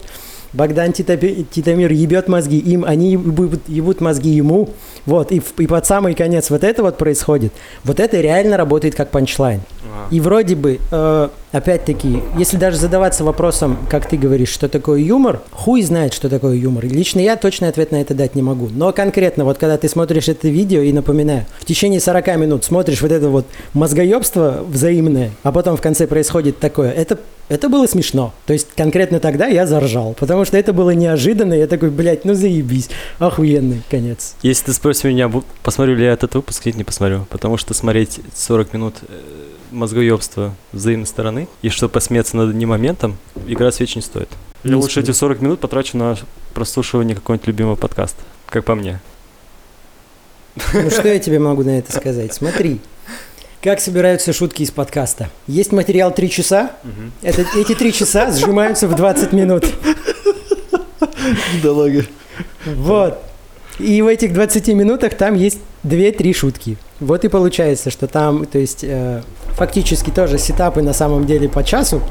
Богдан 0.57 0.91
Титамир 0.91 1.91
ебет 1.91 2.27
мозги 2.27 2.57
им, 2.57 2.83
они 2.83 3.11
ебут, 3.11 4.01
мозги 4.01 4.31
ему, 4.31 4.69
вот, 5.05 5.31
и, 5.31 5.39
и 5.59 5.67
под 5.67 5.85
самый 5.85 6.15
конец 6.15 6.49
вот 6.49 6.63
это 6.63 6.81
вот 6.81 6.97
происходит, 6.97 7.53
вот 7.83 7.99
это 7.99 8.19
реально 8.19 8.57
работает 8.57 8.95
как 8.95 9.11
панчлайн. 9.11 9.61
А. 9.85 10.07
И 10.09 10.19
вроде 10.19 10.55
бы, 10.55 10.79
э, 10.91 11.29
опять-таки, 11.51 12.21
если 12.37 12.57
даже 12.57 12.77
задаваться 12.77 13.23
вопросом, 13.23 13.77
как 13.89 14.07
ты 14.07 14.17
говоришь, 14.17 14.49
что 14.49 14.67
такое 14.69 14.99
юмор, 14.99 15.41
хуй 15.51 15.81
знает, 15.81 16.13
что 16.13 16.29
такое 16.29 16.55
юмор. 16.55 16.85
Лично 16.85 17.19
я 17.19 17.35
точный 17.35 17.69
ответ 17.69 17.91
на 17.91 18.01
это 18.01 18.13
дать 18.13 18.35
не 18.35 18.41
могу. 18.41 18.69
Но 18.71 18.91
конкретно, 18.91 19.45
вот 19.45 19.57
когда 19.57 19.77
ты 19.77 19.87
смотришь 19.89 20.27
это 20.27 20.47
видео, 20.47 20.81
и 20.81 20.91
напоминаю, 20.91 21.45
в 21.59 21.65
течение 21.65 21.99
40 21.99 22.37
минут 22.37 22.63
смотришь 22.63 23.01
вот 23.01 23.11
это 23.11 23.29
вот 23.29 23.45
мозгоебство 23.73 24.65
взаимное, 24.67 25.31
а 25.43 25.51
потом 25.51 25.77
в 25.77 25.81
конце 25.81 26.07
происходит 26.07 26.59
такое, 26.59 26.91
это 26.91 27.17
это 27.49 27.69
было 27.69 27.87
смешно. 27.87 28.33
То 28.45 28.51
есть 28.51 28.67
конкретно 28.75 29.21
тогда 29.21 29.47
я 29.47 29.65
заржал, 29.65 30.13
потому 30.19 30.43
что 30.43 30.57
это 30.57 30.73
было 30.73 30.89
неожиданно. 30.89 31.53
Я 31.53 31.67
такой, 31.67 31.89
блядь, 31.89 32.25
ну 32.25 32.33
заебись, 32.33 32.89
охуенный 33.19 33.83
конец. 33.89 34.35
Если 34.41 34.65
ты 34.65 34.73
спросишь 34.73 35.05
меня, 35.05 35.31
посмотрю 35.63 35.95
ли 35.95 36.03
я 36.03 36.11
этот 36.11 36.35
выпуск, 36.35 36.65
нет, 36.65 36.75
не 36.75 36.83
посмотрю. 36.83 37.25
Потому 37.29 37.55
что 37.55 37.73
смотреть 37.73 38.19
40 38.35 38.73
минут 38.73 38.95
мозгоебства 39.71 40.55
взаимной 40.71 41.05
стороны, 41.07 41.47
и 41.61 41.69
чтобы 41.69 41.91
посмеяться 41.93 42.37
над 42.37 42.49
одним 42.49 42.69
моментом, 42.69 43.17
игра 43.47 43.71
свеч 43.71 43.95
не 43.95 44.01
стоит. 44.01 44.29
Я 44.63 44.71
Не 44.71 44.75
лучше 44.75 45.01
спорю. 45.01 45.05
эти 45.07 45.11
40 45.17 45.41
минут 45.41 45.59
потрачу 45.59 45.97
на 45.97 46.17
прослушивание 46.53 47.15
какого-нибудь 47.15 47.47
любимого 47.47 47.75
подкаста, 47.75 48.21
как 48.49 48.65
по 48.65 48.75
мне. 48.75 48.99
Ну 50.73 50.89
что 50.89 51.07
я 51.07 51.19
тебе 51.19 51.39
могу 51.39 51.63
на 51.63 51.77
это 51.77 51.91
сказать? 51.95 52.33
Смотри, 52.33 52.79
как 53.61 53.79
собираются 53.79 54.33
шутки 54.33 54.63
из 54.63 54.71
подкаста. 54.71 55.29
Есть 55.45 55.71
материал 55.71 56.13
3 56.13 56.29
часа, 56.29 56.71
это, 57.21 57.45
эти 57.55 57.75
3 57.75 57.93
часа 57.93 58.31
сжимаются 58.31 58.87
в 58.87 58.95
20 58.95 59.33
минут. 59.33 59.65
Бедолага. 61.55 62.05
Вот. 62.65 63.19
И 63.79 64.01
в 64.01 64.07
этих 64.07 64.33
20 64.33 64.67
минутах 64.69 65.15
там 65.15 65.35
есть 65.35 65.59
2-3 65.83 66.33
шутки. 66.33 66.77
Вот 66.99 67.23
и 67.25 67.27
получается, 67.27 67.91
что 67.91 68.07
там, 68.07 68.45
то 68.45 68.57
есть, 68.57 68.83
э, 68.83 69.21
фактически 69.55 70.09
тоже 70.09 70.37
сетапы 70.37 70.81
на 70.81 70.93
самом 70.93 71.25
деле 71.25 71.47
по 71.47 71.63
часу, 71.63 72.01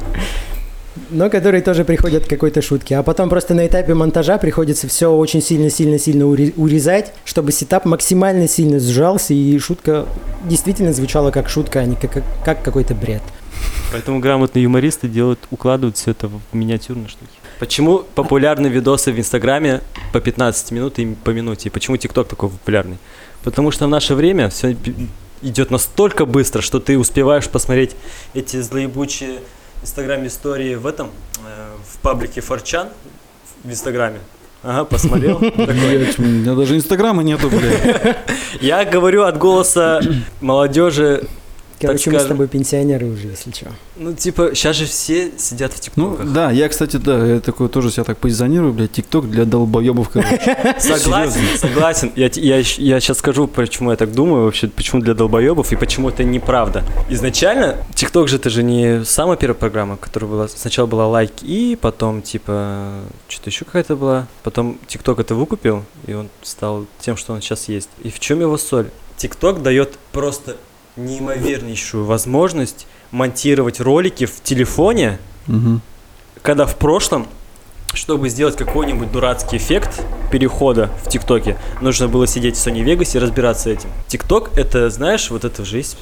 но 1.11 1.28
которые 1.28 1.62
тоже 1.62 1.85
приходят 1.85 2.25
к 2.25 2.28
какой-то 2.28 2.62
шутке. 2.62 2.97
А 2.97 3.02
потом 3.02 3.28
просто 3.28 3.55
на 3.55 3.66
этапе 3.66 3.95
монтажа 3.95 4.38
приходится 4.38 4.88
все 4.88 5.12
очень 5.12 5.43
сильно-сильно-сильно 5.43 6.23
уре- 6.25 6.52
урезать, 6.57 7.12
чтобы 7.25 7.52
сетап 7.52 7.85
максимально 7.85 8.49
сильно 8.49 8.78
сжался, 8.81 9.35
и 9.35 9.59
шутка 9.59 10.07
действительно 10.45 10.93
звучала 10.93 11.31
как 11.31 11.49
шутка, 11.49 11.81
а 11.81 11.85
не 11.85 11.97
как, 11.97 12.12
как- 12.12 12.25
как 12.45 12.62
какой-то 12.62 12.95
бред. 12.95 13.23
Поэтому 13.93 14.21
грамотные 14.21 14.62
юмористы 14.64 15.09
делают, 15.09 15.40
укладывают 15.50 15.97
все 15.97 16.12
это 16.12 16.28
в 16.28 16.40
миниатюрные 16.52 17.09
штуки. 17.09 17.31
Почему 17.59 18.02
популярны 18.14 18.66
видосы 18.66 19.12
в 19.12 19.19
Инстаграме 19.19 19.81
по 20.12 20.21
15 20.21 20.71
минут 20.73 20.99
и 20.99 21.07
по 21.25 21.31
минуте? 21.31 21.69
И 21.69 21.73
почему 21.73 21.97
ТикТок 21.97 22.28
такой 22.28 22.50
популярный? 22.50 22.99
Потому 23.46 23.70
что 23.70 23.86
в 23.86 23.88
наше 23.88 24.16
время 24.16 24.48
все 24.48 24.76
идет 25.40 25.70
настолько 25.70 26.26
быстро, 26.26 26.62
что 26.62 26.80
ты 26.80 26.98
успеваешь 26.98 27.48
посмотреть 27.48 27.92
эти 28.34 28.60
злоебучие 28.60 29.38
инстаграм-истории 29.82 30.74
в 30.74 30.84
этом, 30.84 31.10
э, 31.46 31.68
в 31.88 31.98
паблике 31.98 32.40
Форчан 32.40 32.88
в 33.62 33.70
инстаграме. 33.70 34.18
Ага, 34.64 34.84
посмотрел. 34.84 35.36
У 35.38 35.42
меня 35.42 36.56
даже 36.56 36.74
инстаграма 36.74 37.22
нету, 37.22 37.48
блядь. 37.48 38.16
Я 38.60 38.84
говорю 38.84 39.22
от 39.22 39.38
голоса 39.38 40.00
молодежи, 40.40 41.28
Короче, 41.80 42.11
мы 42.11 42.16
с 42.16 42.21
скажем. 42.21 42.28
тобой 42.37 42.49
пенсионеры 42.49 43.06
уже, 43.06 43.28
если 43.28 43.50
что. 43.50 43.66
ну 43.97 44.14
типа, 44.14 44.50
сейчас 44.54 44.76
же 44.76 44.87
все 44.87 45.30
сидят 45.37 45.73
в 45.73 45.76
Ну, 45.97 46.11
тиктоках. 46.12 46.33
да, 46.33 46.50
я, 46.50 46.68
кстати, 46.68 46.97
да, 46.97 47.26
я 47.26 47.40
такой 47.40 47.68
тоже 47.68 47.90
себя 47.90 48.04
так 48.04 48.18
позиционирую, 48.18 48.73
блядь, 48.73 48.92
тикток 48.92 49.30
для 49.30 49.45
долбоебов, 49.45 50.09
короче. 50.09 50.75
Согласен, 50.78 51.40
согласен. 51.59 52.12
Я, 52.16 52.30
я, 52.35 52.56
я 52.59 53.00
сейчас 53.00 53.18
скажу, 53.18 53.47
почему 53.47 53.90
я 53.90 53.97
так 53.97 54.12
думаю, 54.12 54.45
вообще, 54.45 54.68
почему 54.68 55.02
для 55.02 55.14
долбоебов 55.14 55.73
и 55.73 55.76
почему 55.76 56.09
это 56.09 56.25
неправда. 56.25 56.83
Изначально, 57.11 57.76
ТикТок 57.95 58.28
же 58.28 58.37
это 58.37 58.49
же 58.50 58.62
не 58.62 59.04
самая 59.04 59.37
первая 59.37 59.54
программа, 59.59 59.97
которая 59.97 60.30
была. 60.30 60.49
Сначала 60.49 60.87
была 60.87 61.06
лайк 61.06 61.33
и 61.42 61.76
потом, 61.80 62.23
типа, 62.23 62.90
что-то 63.28 63.50
еще 63.50 63.64
какая-то 63.64 63.97
была. 63.97 64.26
Потом 64.42 64.78
ТикТок 64.87 65.18
это 65.21 65.35
выкупил, 65.35 65.85
и 66.06 66.14
он 66.14 66.28
стал 66.42 66.87
тем, 67.00 67.16
что 67.16 67.33
он 67.33 67.40
сейчас 67.42 67.68
есть. 67.68 67.88
И 68.02 68.11
в 68.11 68.18
чем 68.21 68.40
его 68.40 68.56
соль? 68.56 68.90
ТикТок 69.16 69.62
дает 69.62 69.99
просто 70.12 70.56
неимовернейшую 70.96 72.04
возможность 72.04 72.86
монтировать 73.10 73.80
ролики 73.80 74.26
в 74.26 74.42
телефоне, 74.42 75.18
Мгм. 75.46 75.80
когда 76.42 76.66
в 76.66 76.76
прошлом, 76.76 77.26
чтобы 77.94 78.28
сделать 78.28 78.56
какой-нибудь 78.56 79.12
дурацкий 79.12 79.56
эффект 79.58 80.02
перехода 80.32 80.90
в 81.04 81.08
ТикТоке, 81.08 81.56
нужно 81.80 82.08
было 82.08 82.26
сидеть 82.26 82.56
в 82.56 82.66
Sony 82.66 82.82
Vegas 82.84 83.16
и 83.16 83.18
разбираться 83.20 83.70
этим. 83.70 83.88
ТикТок 84.08 84.56
это, 84.56 84.90
знаешь, 84.90 85.30
вот 85.30 85.44
это 85.44 85.64
же 85.64 85.78
есть 85.78 85.96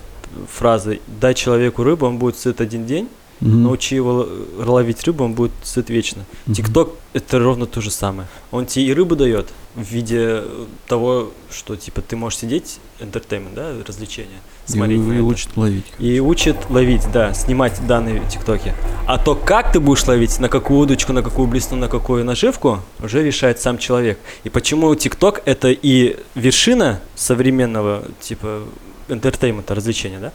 фраза 0.52 0.96
«дай 1.20 1.34
человеку 1.34 1.82
рыбу, 1.84 2.06
он 2.06 2.18
будет 2.18 2.36
сыт 2.38 2.60
один 2.60 2.86
день, 2.86 3.08
Мгм. 3.40 3.62
научи 3.64 3.94
его 3.96 4.26
ловить 4.58 5.02
рыбу, 5.04 5.24
он 5.24 5.34
будет 5.34 5.52
сыт 5.62 5.90
вечно». 5.90 6.24
ТикТок 6.54 6.90
это 7.12 7.38
ровно 7.38 7.66
то 7.66 7.80
же 7.80 7.90
самое. 7.90 8.28
Он 8.50 8.66
тебе 8.66 8.86
и 8.86 8.92
рыбу 8.94 9.16
дает 9.16 9.46
в 9.74 9.82
виде 9.82 10.18
э, 10.20 10.64
того, 10.88 11.30
что 11.50 11.76
типа 11.76 12.00
ты 12.02 12.16
можешь 12.16 12.38
сидеть, 12.40 12.78
entertainment, 13.00 13.54
да, 13.54 13.72
развлечение, 13.86 14.38
И 14.68 14.72
смотреть 14.72 14.98
на 15.00 15.04
вы- 15.06 15.14
это. 15.16 15.22
учат 15.24 15.56
ловить. 15.56 15.84
И 15.98 16.20
учит 16.20 16.56
ловить, 16.70 17.02
да, 17.12 17.34
снимать 17.34 17.84
данные 17.86 18.22
ТикТоке. 18.30 18.74
А 19.06 19.18
то, 19.18 19.34
как 19.34 19.72
ты 19.72 19.80
будешь 19.80 20.04
ловить, 20.06 20.38
на 20.38 20.48
какую 20.48 20.80
удочку, 20.80 21.12
на 21.12 21.22
какую 21.22 21.48
блесну, 21.48 21.76
на 21.76 21.88
какую 21.88 22.24
наживку, 22.24 22.80
уже 23.02 23.22
решает 23.22 23.60
сам 23.60 23.78
человек. 23.78 24.18
И 24.44 24.48
почему 24.48 24.94
ТикТок 24.94 25.42
это 25.44 25.70
и 25.70 26.16
вершина 26.36 27.00
современного, 27.16 28.04
типа, 28.20 28.62
entertainment 29.08 29.66
а, 29.66 29.74
развлечения, 29.74 30.18
да? 30.18 30.32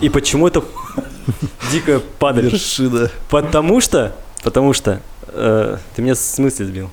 И 0.00 0.08
почему 0.08 0.48
это 0.48 0.64
дико 1.70 2.00
падает? 2.18 2.52
Вершина. 2.52 3.10
Потому 3.28 3.80
что, 3.80 4.14
потому 4.42 4.72
что, 4.72 5.00
э, 5.28 5.76
ты 5.94 6.02
меня 6.02 6.14
с 6.14 6.38
мысли 6.38 6.64
сбил. 6.64 6.90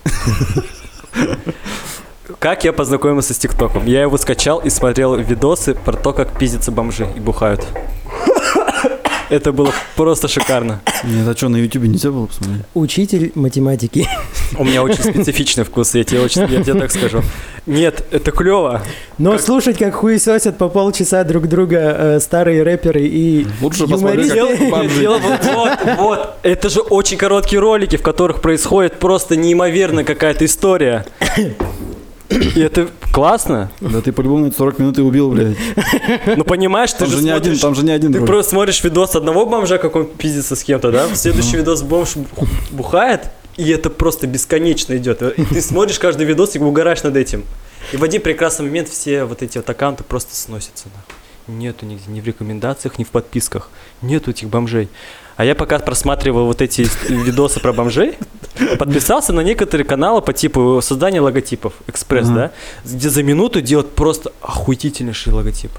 Как 2.39 2.63
я 2.63 2.73
познакомился 2.73 3.33
с 3.33 3.37
ТикТоком? 3.37 3.85
Я 3.85 4.01
его 4.01 4.17
скачал 4.17 4.59
и 4.59 4.69
смотрел 4.69 5.15
видосы 5.15 5.75
про 5.75 5.93
то, 5.93 6.13
как 6.13 6.37
пиздятся 6.37 6.71
бомжи 6.71 7.07
и 7.15 7.19
бухают. 7.19 7.65
Это 9.29 9.51
было 9.51 9.71
просто 9.95 10.27
шикарно. 10.27 10.81
Нет, 11.03 11.27
а 11.27 11.35
что, 11.35 11.49
на 11.49 11.57
ютубе 11.57 11.87
нельзя 11.87 12.11
было 12.11 12.27
посмотреть? 12.27 12.63
Учитель 12.75 13.31
математики. 13.33 14.07
У 14.57 14.63
меня 14.63 14.83
очень 14.83 15.03
специфичный 15.03 15.63
вкус, 15.63 15.95
я 15.95 16.03
тебе, 16.03 16.21
очень, 16.21 16.41
я 16.43 16.61
тебе 16.61 16.75
так 16.79 16.91
скажу. 16.91 17.23
Нет, 17.65 18.03
это 18.11 18.31
клево. 18.31 18.83
Но 19.17 19.37
слушать, 19.39 19.77
как 19.79 19.95
хуесосят 19.95 20.57
по 20.57 20.69
полчаса 20.69 21.23
друг 21.23 21.47
друга 21.47 21.77
э, 21.97 22.19
старые 22.19 22.61
рэперы 22.61 23.01
и 23.01 23.47
Лучше 23.59 23.83
юмористы. 23.85 24.35
как. 24.69 24.87
Дело 24.99 25.17
вот, 25.17 25.39
вот, 25.53 25.97
вот. 25.97 26.29
Это 26.43 26.69
же 26.69 26.81
очень 26.81 27.17
короткие 27.17 27.59
ролики, 27.59 27.95
в 27.95 28.03
которых 28.03 28.41
происходит 28.41 28.99
просто 28.99 29.35
неимоверная 29.35 30.03
какая-то 30.03 30.45
история. 30.45 31.05
И 32.29 32.59
это 32.59 32.87
классно. 33.13 33.71
Да 33.81 34.01
ты 34.01 34.11
по-любому 34.11 34.45
на 34.45 34.49
эти 34.49 34.55
40 34.57 34.79
минут 34.79 34.97
и 34.97 35.01
убил, 35.01 35.29
блядь. 35.31 35.57
Ну 36.35 36.43
понимаешь, 36.43 36.91
ты 36.91 36.99
Там 36.99 37.09
же 37.09 37.17
же 37.17 37.23
не 37.23 37.29
один, 37.29 37.43
смотришь- 37.55 37.61
там 37.61 37.75
же 37.75 37.83
не 37.85 37.91
один 37.91 38.11
Ты 38.11 38.19
ролик. 38.19 38.31
просто 38.31 38.51
смотришь 38.51 38.83
видос 38.83 39.15
одного 39.15 39.45
бомжа, 39.45 39.77
как 39.77 39.95
он 39.95 40.05
пиздится 40.05 40.55
с 40.55 40.63
кем-то, 40.63 40.91
да? 40.91 41.07
В 41.07 41.15
следующий 41.15 41.57
видос 41.57 41.81
бомж 41.83 42.15
бу- 42.15 42.47
бухает, 42.71 43.21
и 43.57 43.69
это 43.69 43.89
просто 43.89 44.27
бесконечно 44.27 44.95
идет. 44.97 45.21
И 45.21 45.45
ты 45.45 45.61
смотришь 45.61 45.99
каждый 45.99 46.25
видос 46.25 46.55
и 46.55 46.59
угораешь 46.59 47.03
над 47.03 47.15
этим. 47.15 47.45
И 47.91 47.97
в 47.97 48.03
один 48.03 48.21
прекрасный 48.21 48.65
момент 48.65 48.89
все 48.89 49.25
вот 49.25 49.41
эти 49.41 49.57
вот 49.57 49.69
аккаунты 49.69 50.03
просто 50.03 50.35
сносятся. 50.35 50.87
нахуй. 50.87 51.15
Нету 51.47 51.85
нигде, 51.85 52.09
ни 52.11 52.21
в 52.21 52.25
рекомендациях, 52.25 52.97
ни 52.97 53.03
в 53.03 53.09
подписках. 53.09 53.69
Нету 54.01 54.31
этих 54.31 54.49
бомжей. 54.49 54.89
А 55.37 55.45
я 55.45 55.53
пока 55.53 55.77
просматривал 55.79 56.45
вот 56.45 56.61
эти 56.61 56.87
видосы 57.09 57.59
про 57.59 57.71
бомжей, 57.71 58.17
подписался 58.79 59.33
на 59.33 59.41
некоторые 59.41 59.85
каналы 59.85 60.21
по 60.21 60.33
типу 60.33 60.79
создания 60.81 61.19
логотипов, 61.19 61.73
экспресс, 61.87 62.29
да, 62.29 62.51
где 62.85 63.09
за 63.09 63.21
минуту 63.21 63.61
делают 63.61 63.93
просто 63.93 64.31
охуительнейший 64.41 65.33
логотип. 65.33 65.71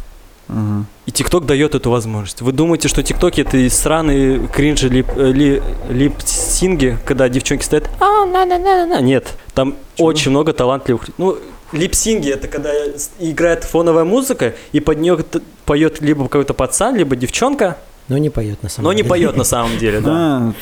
И 0.49 1.11
ТикТок 1.11 1.45
дает 1.47 1.75
эту 1.75 1.91
возможность. 1.91 2.41
Вы 2.41 2.53
думаете, 2.53 2.88
что 2.88 3.03
ТикТок 3.03 3.38
это 3.38 3.57
и 3.57 3.69
сраные 3.69 4.47
кринжи 4.49 4.88
лип, 4.88 5.07
э, 5.17 5.33
ли, 5.33 5.62
лип-синги, 5.88 6.99
когда 7.05 7.29
девчонки 7.29 7.65
стоят 7.65 7.91
а 8.00 8.25
на 8.25 8.45
на 8.45 8.59
на 8.59 8.87
на 8.87 9.00
Нет, 9.00 9.26
там 9.55 9.75
Чего? 9.97 10.09
очень 10.09 10.31
много 10.31 10.53
талантливых. 10.53 11.09
Ну, 11.19 11.38
липсинги 11.73 12.31
это 12.31 12.49
когда 12.49 12.71
играет 13.19 13.65
фоновая 13.65 14.05
музыка, 14.05 14.55
и 14.73 14.81
под 14.81 14.99
нее 14.99 15.19
поет 15.65 16.00
либо 16.00 16.25
какой-то 16.29 16.55
пацан, 16.55 16.97
либо 16.97 17.17
девчонка, 17.17 17.76
Но 18.09 18.19
не 18.19 18.31
поет 18.31 18.62
на 18.62 18.69
самом 18.69 18.85
но 18.85 18.93
не 18.93 18.99
деле. 18.99 19.09
поет 19.11 19.37
на 19.37 19.45
самом 19.45 19.79
деле, 19.79 20.00
да. 20.05 20.53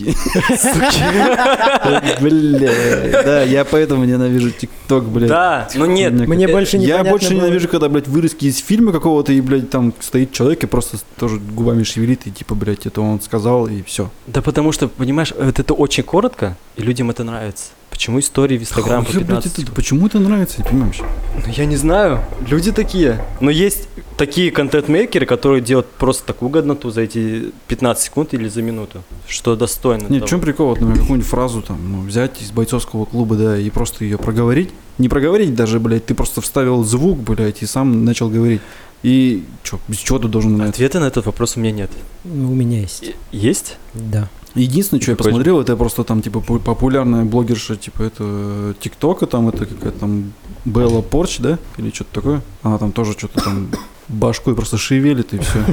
А, 0.00 0.56
суки. 0.56 2.22
Бля, 2.22 3.22
да, 3.24 3.42
я 3.42 3.64
поэтому 3.64 4.04
ненавижу 4.04 4.50
ТикТок, 4.50 5.04
блядь. 5.04 5.28
Да, 5.28 5.68
но 5.74 5.86
нет. 5.86 6.12
Мне 6.12 6.48
больше 6.48 6.76
Я 6.76 6.82
непонятно 6.82 7.10
больше 7.10 7.34
ненавижу, 7.34 7.68
когда, 7.68 7.88
блядь, 7.88 8.08
вырезки 8.08 8.46
из 8.46 8.58
фильма 8.58 8.92
какого-то, 8.92 9.32
и, 9.32 9.40
блядь, 9.40 9.70
там 9.70 9.92
стоит 10.00 10.32
человек 10.32 10.64
и 10.64 10.66
просто 10.66 10.98
тоже 11.18 11.38
губами 11.38 11.82
шевелит, 11.82 12.26
и 12.26 12.30
типа, 12.30 12.54
блядь, 12.54 12.86
это 12.86 13.00
он 13.00 13.20
сказал, 13.20 13.66
и 13.66 13.82
все. 13.82 14.10
Да 14.26 14.42
потому 14.42 14.72
что, 14.72 14.88
понимаешь, 14.88 15.32
вот 15.38 15.58
это 15.58 15.74
очень 15.74 16.04
коротко, 16.04 16.56
и 16.76 16.82
людям 16.82 17.10
это 17.10 17.24
нравится. 17.24 17.66
Почему 17.92 18.20
истории 18.20 18.56
в 18.56 18.62
Инстаграм 18.62 19.04
по 19.04 19.12
15 19.12 19.52
секунд? 19.52 19.76
почему 19.76 20.06
это 20.06 20.18
нравится, 20.18 20.56
я 20.58 20.64
понимаю 20.64 20.86
вообще. 20.86 21.04
Ну, 21.36 21.52
я 21.52 21.66
не 21.66 21.76
знаю. 21.76 22.24
Люди 22.48 22.72
такие. 22.72 23.22
Но 23.40 23.50
есть 23.50 23.86
такие 24.16 24.50
контент-мейкеры, 24.50 25.26
которые 25.26 25.60
делают 25.60 25.86
просто 25.88 26.24
такую 26.24 26.48
годноту 26.48 26.90
за 26.90 27.02
эти 27.02 27.52
15 27.68 28.02
секунд 28.02 28.32
или 28.32 28.48
за 28.48 28.62
минуту, 28.62 29.02
что 29.28 29.56
достойно 29.56 30.06
Нет, 30.08 30.24
в 30.24 30.26
чем 30.26 30.40
прикол, 30.40 30.68
вот, 30.68 30.80
например, 30.80 31.00
какую-нибудь 31.00 31.28
фразу 31.30 31.60
там, 31.60 31.78
ну, 31.92 32.00
взять 32.00 32.40
из 32.40 32.50
бойцовского 32.50 33.04
клуба, 33.04 33.36
да, 33.36 33.58
и 33.58 33.68
просто 33.68 34.04
ее 34.04 34.16
проговорить. 34.16 34.70
Не 34.96 35.10
проговорить 35.10 35.54
даже, 35.54 35.78
блядь, 35.78 36.06
ты 36.06 36.14
просто 36.14 36.40
вставил 36.40 36.82
звук, 36.84 37.18
блядь, 37.18 37.62
и 37.62 37.66
сам 37.66 38.06
начал 38.06 38.30
говорить. 38.30 38.62
И 39.02 39.44
что, 39.64 39.80
без 39.86 39.98
чего 39.98 40.18
ты 40.18 40.28
должен 40.28 40.58
это? 40.60 40.70
Ответа 40.70 40.98
на 40.98 41.04
этот 41.06 41.26
вопрос 41.26 41.56
у 41.56 41.60
меня 41.60 41.72
нет. 41.72 41.90
Ну, 42.24 42.52
У 42.52 42.54
меня 42.54 42.80
есть. 42.80 43.12
Есть? 43.32 43.76
Да. 43.94 44.28
Единственное, 44.54 45.00
что 45.00 45.12
я 45.12 45.16
же? 45.16 45.22
посмотрел, 45.22 45.60
это 45.60 45.76
просто 45.76 46.04
там, 46.04 46.20
типа, 46.20 46.38
пу- 46.40 46.58
популярная 46.60 47.24
блогерша, 47.24 47.76
типа, 47.76 48.02
это 48.02 48.74
ТикТока, 48.80 49.26
там, 49.26 49.48
это 49.48 49.64
какая-то 49.64 49.98
там 50.00 50.32
Белла 50.66 51.00
Порч, 51.02 51.38
да? 51.38 51.58
Или 51.78 51.90
что-то 51.90 52.12
такое. 52.12 52.42
Она 52.62 52.76
там 52.78 52.92
тоже 52.92 53.12
что-то 53.12 53.42
там 53.42 53.70
башкой 54.08 54.54
просто 54.54 54.76
шевелит, 54.76 55.32
и 55.32 55.38
все. 55.38 55.64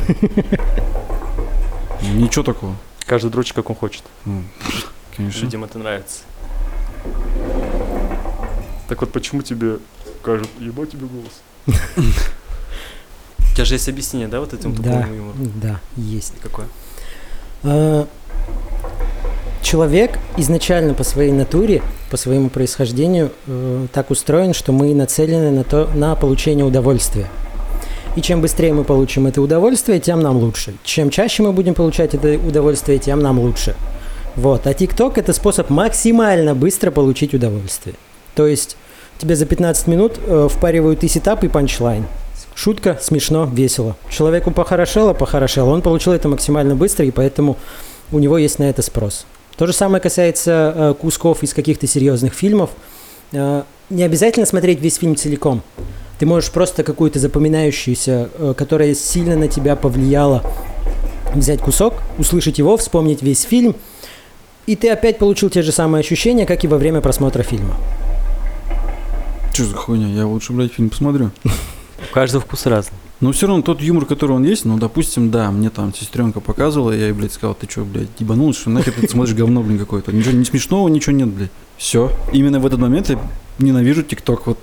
Ничего 2.13 2.43
такого. 2.43 2.75
Каждый 3.05 3.31
дрочит, 3.31 3.53
как 3.55 3.69
он 3.69 3.75
хочет. 3.75 4.03
Ну, 4.25 4.43
конечно. 5.17 5.41
Людям 5.45 5.63
это 5.65 5.77
нравится. 5.79 6.19
Так 8.87 9.01
вот, 9.01 9.11
почему 9.11 9.41
тебе 9.41 9.79
кажут, 10.23 10.47
ебать 10.59 10.91
тебе 10.91 11.07
голос? 11.07 11.41
У 13.39 13.55
тебя 13.55 13.65
же 13.65 13.75
есть 13.75 13.89
объяснение, 13.89 14.27
да, 14.29 14.39
вот 14.39 14.51
Да, 14.51 14.57
тупому 14.57 15.13
юмору? 15.13 15.37
да, 15.61 15.79
есть. 15.97 16.33
Какое? 16.41 16.67
Человек 19.69 20.17
изначально 20.35 20.95
по 20.95 21.03
своей 21.03 21.31
натуре, 21.31 21.83
по 22.09 22.17
своему 22.17 22.49
происхождению 22.49 23.29
э, 23.45 23.85
так 23.93 24.09
устроен, 24.09 24.55
что 24.55 24.71
мы 24.71 24.95
нацелены 24.95 25.51
на, 25.51 25.63
то, 25.63 25.87
на 25.93 26.15
получение 26.15 26.65
удовольствия. 26.65 27.27
И 28.15 28.21
чем 28.23 28.41
быстрее 28.41 28.73
мы 28.73 28.83
получим 28.83 29.27
это 29.27 29.43
удовольствие, 29.43 29.99
тем 29.99 30.21
нам 30.21 30.37
лучше. 30.37 30.73
Чем 30.83 31.11
чаще 31.11 31.43
мы 31.43 31.51
будем 31.51 31.75
получать 31.75 32.15
это 32.15 32.39
удовольствие, 32.43 32.97
тем 32.97 33.19
нам 33.19 33.37
лучше. 33.37 33.75
Вот. 34.35 34.65
А 34.65 34.71
TikTok 34.71 35.19
это 35.19 35.33
способ 35.33 35.69
максимально 35.69 36.55
быстро 36.55 36.89
получить 36.89 37.35
удовольствие. 37.35 37.93
То 38.33 38.47
есть 38.47 38.75
тебе 39.19 39.35
за 39.35 39.45
15 39.45 39.85
минут 39.85 40.13
э, 40.17 40.47
впаривают 40.49 41.03
и 41.03 41.07
setup, 41.07 41.43
и 41.43 41.47
punchline. 41.47 42.07
Шутка, 42.55 42.97
смешно, 42.99 43.45
весело. 43.45 43.95
Человеку 44.09 44.49
похорошело, 44.49 45.13
похорошело. 45.13 45.69
Он 45.69 45.83
получил 45.83 46.13
это 46.13 46.27
максимально 46.27 46.73
быстро, 46.73 47.05
и 47.05 47.11
поэтому 47.11 47.55
у 48.11 48.17
него 48.17 48.39
есть 48.39 48.57
на 48.57 48.63
это 48.63 48.81
спрос. 48.81 49.27
То 49.59 49.67
же 49.67 49.73
самое 49.73 50.01
касается 50.01 50.73
э, 50.73 50.93
кусков 50.97 51.43
из 51.43 51.53
каких-то 51.53 51.85
серьезных 51.85 52.33
фильмов. 52.33 52.69
Э, 53.33 53.63
не 53.89 54.03
обязательно 54.03 54.45
смотреть 54.45 54.79
весь 54.79 54.95
фильм 54.95 55.17
целиком. 55.17 55.63
Ты 56.17 56.25
можешь 56.25 56.49
просто 56.49 56.81
какую-то 56.85 57.19
запоминающуюся, 57.19 58.29
э, 58.33 58.53
которая 58.55 58.95
сильно 58.95 59.35
на 59.35 59.49
тебя 59.49 59.75
повлияла, 59.75 60.49
взять 61.35 61.59
кусок, 61.59 61.95
услышать 62.17 62.57
его, 62.57 62.77
вспомнить 62.77 63.21
весь 63.21 63.41
фильм, 63.41 63.75
и 64.65 64.77
ты 64.77 64.89
опять 64.91 65.17
получил 65.17 65.49
те 65.49 65.61
же 65.61 65.73
самые 65.73 65.99
ощущения, 65.99 66.45
как 66.45 66.63
и 66.63 66.67
во 66.69 66.77
время 66.77 67.01
просмотра 67.01 67.43
фильма. 67.43 67.75
Что 69.53 69.65
за 69.65 69.75
хуйня? 69.75 70.07
Я 70.07 70.25
лучше, 70.25 70.53
блядь, 70.53 70.71
фильм 70.71 70.89
посмотрю. 70.89 71.31
У 71.43 72.13
каждого 72.13 72.41
вкус 72.41 72.65
разный. 72.65 72.98
Но 73.21 73.33
все 73.33 73.47
равно 73.47 73.61
тот 73.61 73.81
юмор, 73.81 74.05
который 74.05 74.31
он 74.31 74.45
есть, 74.45 74.63
ну, 74.63 74.77
допустим, 74.77 75.29
да, 75.29 75.51
мне 75.51 75.69
там 75.69 75.93
сестренка 75.93 76.39
показывала, 76.39 76.91
я 76.91 77.07
ей, 77.07 77.11
блядь, 77.11 77.33
сказал, 77.33 77.53
ты 77.53 77.69
что, 77.69 77.83
блядь, 77.83 78.07
ебанулся, 78.19 78.61
что 78.61 78.69
нахер 78.69 78.93
ты 78.93 79.09
смотришь 79.09 79.35
говно, 79.35 79.61
блин, 79.61 79.77
какое-то. 79.77 80.13
Ничего 80.13 80.31
не 80.33 80.45
смешного, 80.45 80.87
ничего 80.87 81.13
нет, 81.13 81.27
блядь. 81.27 81.51
Все. 81.77 82.11
Именно 82.31 82.59
в 82.59 82.65
этот 82.65 82.79
момент 82.79 83.09
я 83.09 83.19
ненавижу 83.59 84.03
ТикТок, 84.03 84.47
вот. 84.47 84.57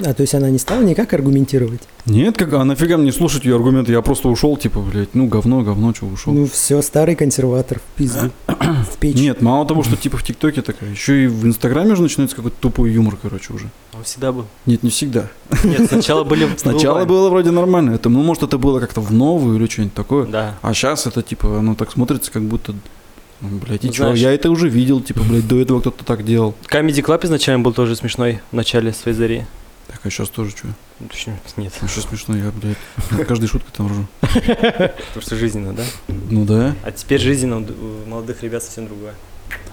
А, 0.00 0.14
то 0.14 0.22
есть 0.22 0.34
она 0.34 0.50
не 0.50 0.58
стала 0.58 0.82
никак 0.82 1.12
аргументировать? 1.12 1.82
Нет, 2.06 2.36
как, 2.36 2.52
а 2.54 2.64
нафига 2.64 2.96
мне 2.96 3.12
слушать 3.12 3.44
ее 3.44 3.56
аргументы? 3.56 3.92
Я 3.92 4.00
просто 4.02 4.28
ушел, 4.28 4.56
типа, 4.56 4.80
блядь, 4.80 5.14
ну, 5.14 5.26
говно, 5.26 5.62
говно, 5.62 5.94
что 5.94 6.06
ушел. 6.06 6.32
Ну 6.32 6.46
все, 6.46 6.80
старый 6.82 7.14
консерватор 7.14 7.78
в 7.78 7.96
пизду, 7.96 8.30
в 8.46 8.96
печь. 8.98 9.16
Нет, 9.16 9.42
мало 9.42 9.66
того, 9.66 9.82
что 9.82 9.96
типа 9.96 10.16
в 10.16 10.22
ТикТоке 10.22 10.62
такая, 10.62 10.90
еще 10.90 11.24
и 11.24 11.26
в 11.26 11.44
Инстаграме 11.46 11.92
уже 11.92 12.02
начинается 12.02 12.36
какой-то 12.36 12.56
тупой 12.60 12.90
юмор, 12.90 13.16
короче, 13.20 13.52
уже. 13.52 13.70
Он 13.92 14.04
всегда 14.04 14.32
был. 14.32 14.46
Нет, 14.66 14.82
не 14.82 14.90
всегда. 14.90 15.28
Нет, 15.64 15.88
сначала 15.88 16.24
были... 16.24 16.48
Сначала 16.56 17.04
было 17.04 17.28
вроде 17.28 17.50
нормально. 17.50 17.90
Это, 17.90 18.08
ну, 18.08 18.22
может, 18.22 18.42
это 18.42 18.58
было 18.58 18.80
как-то 18.80 19.00
в 19.00 19.12
новую 19.12 19.58
или 19.58 19.68
что-нибудь 19.68 19.94
такое. 19.94 20.26
Да. 20.26 20.58
А 20.62 20.72
сейчас 20.72 21.06
это 21.06 21.22
типа, 21.22 21.58
оно 21.58 21.74
так 21.74 21.92
смотрится, 21.92 22.30
как 22.30 22.42
будто, 22.42 22.74
блядь, 23.40 23.84
и 23.84 23.92
чё? 23.92 24.12
Я 24.14 24.32
это 24.32 24.50
уже 24.50 24.68
видел, 24.68 25.00
типа, 25.00 25.22
блядь, 25.22 25.48
до 25.48 25.60
этого 25.60 25.80
кто-то 25.80 26.04
так 26.04 26.24
делал. 26.24 26.54
Comedy 26.70 27.02
Club 27.02 27.24
изначально 27.24 27.62
был 27.62 27.72
тоже 27.72 27.96
смешной 27.96 28.40
в 28.50 28.56
начале 28.56 28.92
своей 28.92 29.16
зари. 29.16 29.44
Так, 29.88 30.00
а 30.04 30.10
сейчас 30.10 30.28
тоже 30.28 30.50
что? 30.50 30.68
Ну, 31.00 31.08
Нет, 31.56 31.72
Ну, 31.80 31.88
что 31.88 32.00
смешно, 32.02 32.36
я, 32.36 32.52
блядь, 32.52 33.26
каждой 33.26 33.48
шуткой 33.48 33.72
там 33.76 33.88
ржу. 33.88 34.06
потому 34.20 35.22
что 35.22 35.36
жизненно, 35.36 35.72
да? 35.72 35.82
Ну 36.30 36.44
да. 36.44 36.76
А 36.84 36.92
теперь 36.92 37.20
жизненно 37.20 37.58
у 37.58 38.08
молодых 38.08 38.42
ребят 38.42 38.62
совсем 38.62 38.86
другое. 38.86 39.14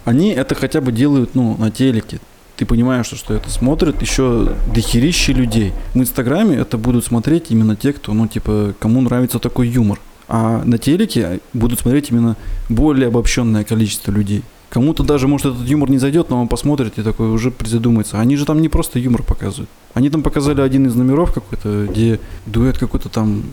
Они 0.06 0.30
это 0.32 0.56
хотя 0.56 0.82
бы 0.82 0.92
делают, 0.92 1.36
ну, 1.36 1.56
на 1.58 1.70
телеке. 1.70 2.20
Ты 2.56 2.66
понимаешь, 2.66 3.06
что, 3.06 3.16
что 3.16 3.36
это 3.36 3.52
смотрят 3.52 4.02
еще 4.02 4.56
дохерища 4.74 5.34
людей. 5.34 5.74
В 5.94 6.00
Инстаграме 6.00 6.58
это 6.58 6.80
будут 6.80 7.06
смотреть 7.06 7.52
именно 7.52 7.76
те, 7.76 7.94
кто, 7.94 8.14
ну, 8.14 8.28
типа, 8.28 8.74
кому 8.80 9.02
нравится 9.02 9.38
такой 9.38 9.68
юмор. 9.68 10.00
А 10.28 10.62
на 10.66 10.78
телеке 10.78 11.40
будут 11.54 11.80
смотреть 11.80 12.12
именно 12.12 12.36
более 12.70 13.08
обобщенное 13.08 13.64
количество 13.64 14.12
людей. 14.12 14.44
Кому-то 14.70 15.04
даже, 15.04 15.28
может, 15.30 15.56
этот 15.56 15.68
юмор 15.68 15.90
не 15.90 15.98
зайдет, 15.98 16.30
но 16.30 16.42
он 16.42 16.50
посмотрит 16.50 17.00
и 17.00 17.02
такой 17.02 17.30
уже 17.30 17.52
призадумается. 17.52 18.20
Они 18.20 18.36
же 18.36 18.46
там 18.46 18.62
не 18.62 18.68
просто 18.68 19.00
юмор 19.00 19.24
показывают. 19.24 19.70
Они 19.94 20.10
там 20.10 20.24
показали 20.24 20.60
один 20.60 20.86
из 20.88 20.96
номеров 20.96 21.32
какой-то, 21.32 21.86
где 21.90 22.20
дуэт 22.46 22.78
какой-то 22.78 23.08
там 23.08 23.44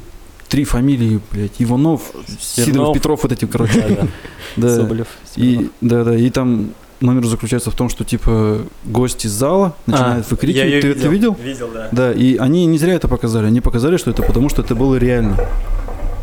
три 0.49 0.65
фамилии, 0.65 1.21
блядь, 1.31 1.53
Иванов, 1.59 2.03
Сидоров, 2.41 2.41
Смирнов. 2.41 2.95
Петров, 2.95 3.23
вот 3.23 3.33
этим, 3.33 3.49
короче. 3.49 4.09
Да. 4.57 4.77
Соболев. 4.77 5.09
И 5.37 5.69
да, 5.81 6.05
да, 6.05 6.15
и 6.17 6.31
там 6.31 6.71
номер 7.01 7.27
заключается 7.27 7.71
в 7.73 7.75
том, 7.75 7.89
что 7.89 8.05
типа 8.05 8.61
гость 8.85 9.25
из 9.25 9.33
зала 9.33 9.75
начинает 9.87 10.25
А, 10.25 10.31
выкрикивать. 10.31 10.71
я 10.71 10.81
Ты 10.81 10.89
это 10.91 11.09
видел? 11.09 11.37
Видел, 11.43 11.71
да. 11.75 11.89
Да, 11.91 12.13
и 12.13 12.37
они 12.37 12.67
не 12.67 12.79
зря 12.79 12.95
это 12.95 13.09
показали. 13.09 13.47
Они 13.47 13.61
показали, 13.61 13.97
что 13.97 14.11
это 14.11 14.23
потому, 14.23 14.49
что 14.49 14.63
это 14.63 14.75
было 14.77 14.95
реально. 14.97 15.37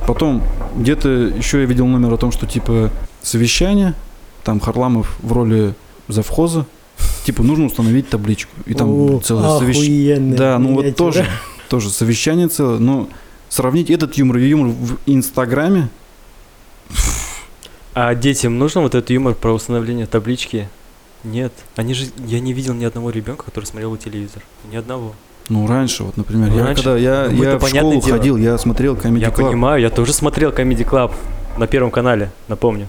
Потом 0.08 0.44
где-то 0.76 1.10
еще 1.10 1.60
я 1.62 1.66
видел 1.66 1.88
номер 1.88 2.14
о 2.14 2.18
том, 2.18 2.32
что 2.32 2.46
типа 2.48 2.90
совещание, 3.22 3.94
там 4.44 4.60
Харламов 4.60 5.18
в 5.22 5.32
роли 5.32 5.74
завхоза, 6.08 6.66
типа 7.26 7.44
нужно 7.44 7.66
установить 7.66 8.10
табличку. 8.10 8.52
И 8.66 8.74
там 8.74 8.90
О, 8.90 9.20
целое 9.20 9.60
совещание. 9.60 10.36
Да, 10.36 10.60
ну 10.60 10.76
вот 10.76 10.96
тоже, 10.96 11.28
тоже 11.70 11.90
совещание 11.90 12.48
целое. 12.48 12.80
Но 12.80 13.08
сравнить 13.50 13.90
этот 13.90 14.16
юмор 14.16 14.38
и 14.38 14.48
юмор 14.48 14.70
в 14.70 14.98
Инстаграме, 15.06 15.90
А 17.94 18.16
детям 18.16 18.58
нужно 18.58 18.82
вот 18.82 18.96
этот 18.96 19.10
юмор 19.10 19.36
про 19.36 19.54
установление 19.54 20.08
таблички? 20.08 20.70
Нет. 21.24 21.52
Они 21.76 21.94
же... 21.94 22.06
Я 22.26 22.40
не 22.40 22.54
видел 22.54 22.74
ни 22.74 22.86
одного 22.86 23.10
ребенка, 23.10 23.44
который 23.46 23.66
смотрел 23.66 23.96
телевизор. 23.98 24.42
Ни 24.72 24.78
одного. 24.78 25.14
Ну, 25.52 25.68
раньше, 25.68 26.04
вот, 26.04 26.16
например, 26.16 26.50
Ну, 26.50 26.58
я 26.58 26.64
раньше. 26.66 26.84
когда 26.84 26.98
я, 26.98 27.28
Ну, 27.30 27.44
я 27.44 27.58
в 27.60 27.68
школу 27.68 28.02
дело. 28.02 28.18
ходил, 28.18 28.38
я 28.38 28.58
смотрел 28.58 28.96
Comedy 28.96 29.20
я 29.20 29.28
Club. 29.28 29.48
понимаю, 29.50 29.82
я 29.82 29.90
тоже 29.90 30.14
смотрел 30.14 30.52
Comedy 30.52 30.88
Club 30.90 31.12
на 31.58 31.68
Первом 31.68 31.92
канале, 31.92 32.32
напомню. 32.48 32.88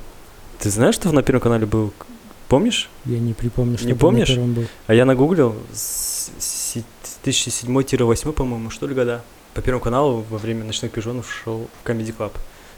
Ты 0.60 0.70
знаешь, 0.70 0.94
что 0.94 1.10
на 1.10 1.22
Первом 1.24 1.40
канале 1.42 1.66
был? 1.66 1.92
Помнишь? 2.48 2.88
Я 3.04 3.18
не 3.18 3.32
припомню, 3.32 3.78
что 3.78 3.86
Не 3.86 3.94
там 3.94 3.98
на 3.98 4.00
помнишь? 4.00 4.28
первом 4.28 4.52
был. 4.54 4.64
А 4.86 4.94
я 4.94 5.04
нагуглил 5.04 5.56
с 5.74 6.30
с 6.38 6.76
2007-2008, 7.24 8.32
по-моему, 8.32 8.70
что 8.70 8.86
ли, 8.86 8.94
года. 8.94 9.22
По 9.54 9.60
Первому 9.60 9.82
каналу 9.82 10.24
во 10.30 10.38
время 10.38 10.64
«Ночных 10.64 10.92
пижонов» 10.92 11.26
шел 11.44 11.68
Comedy 11.84 12.14
Club. 12.16 12.32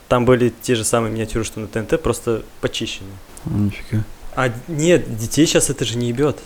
Там 0.08 0.24
были 0.24 0.52
те 0.62 0.74
же 0.74 0.84
самые 0.84 1.12
миниатюры, 1.12 1.44
что 1.44 1.60
на 1.60 1.66
ТНТ, 1.66 2.00
просто 2.02 2.42
почищенные. 2.60 3.12
А, 3.46 3.50
нифига. 3.50 4.04
А 4.36 4.50
нет, 4.68 5.16
детей 5.16 5.46
сейчас 5.46 5.70
это 5.70 5.84
же 5.84 5.96
не 5.98 6.08
ебет. 6.08 6.38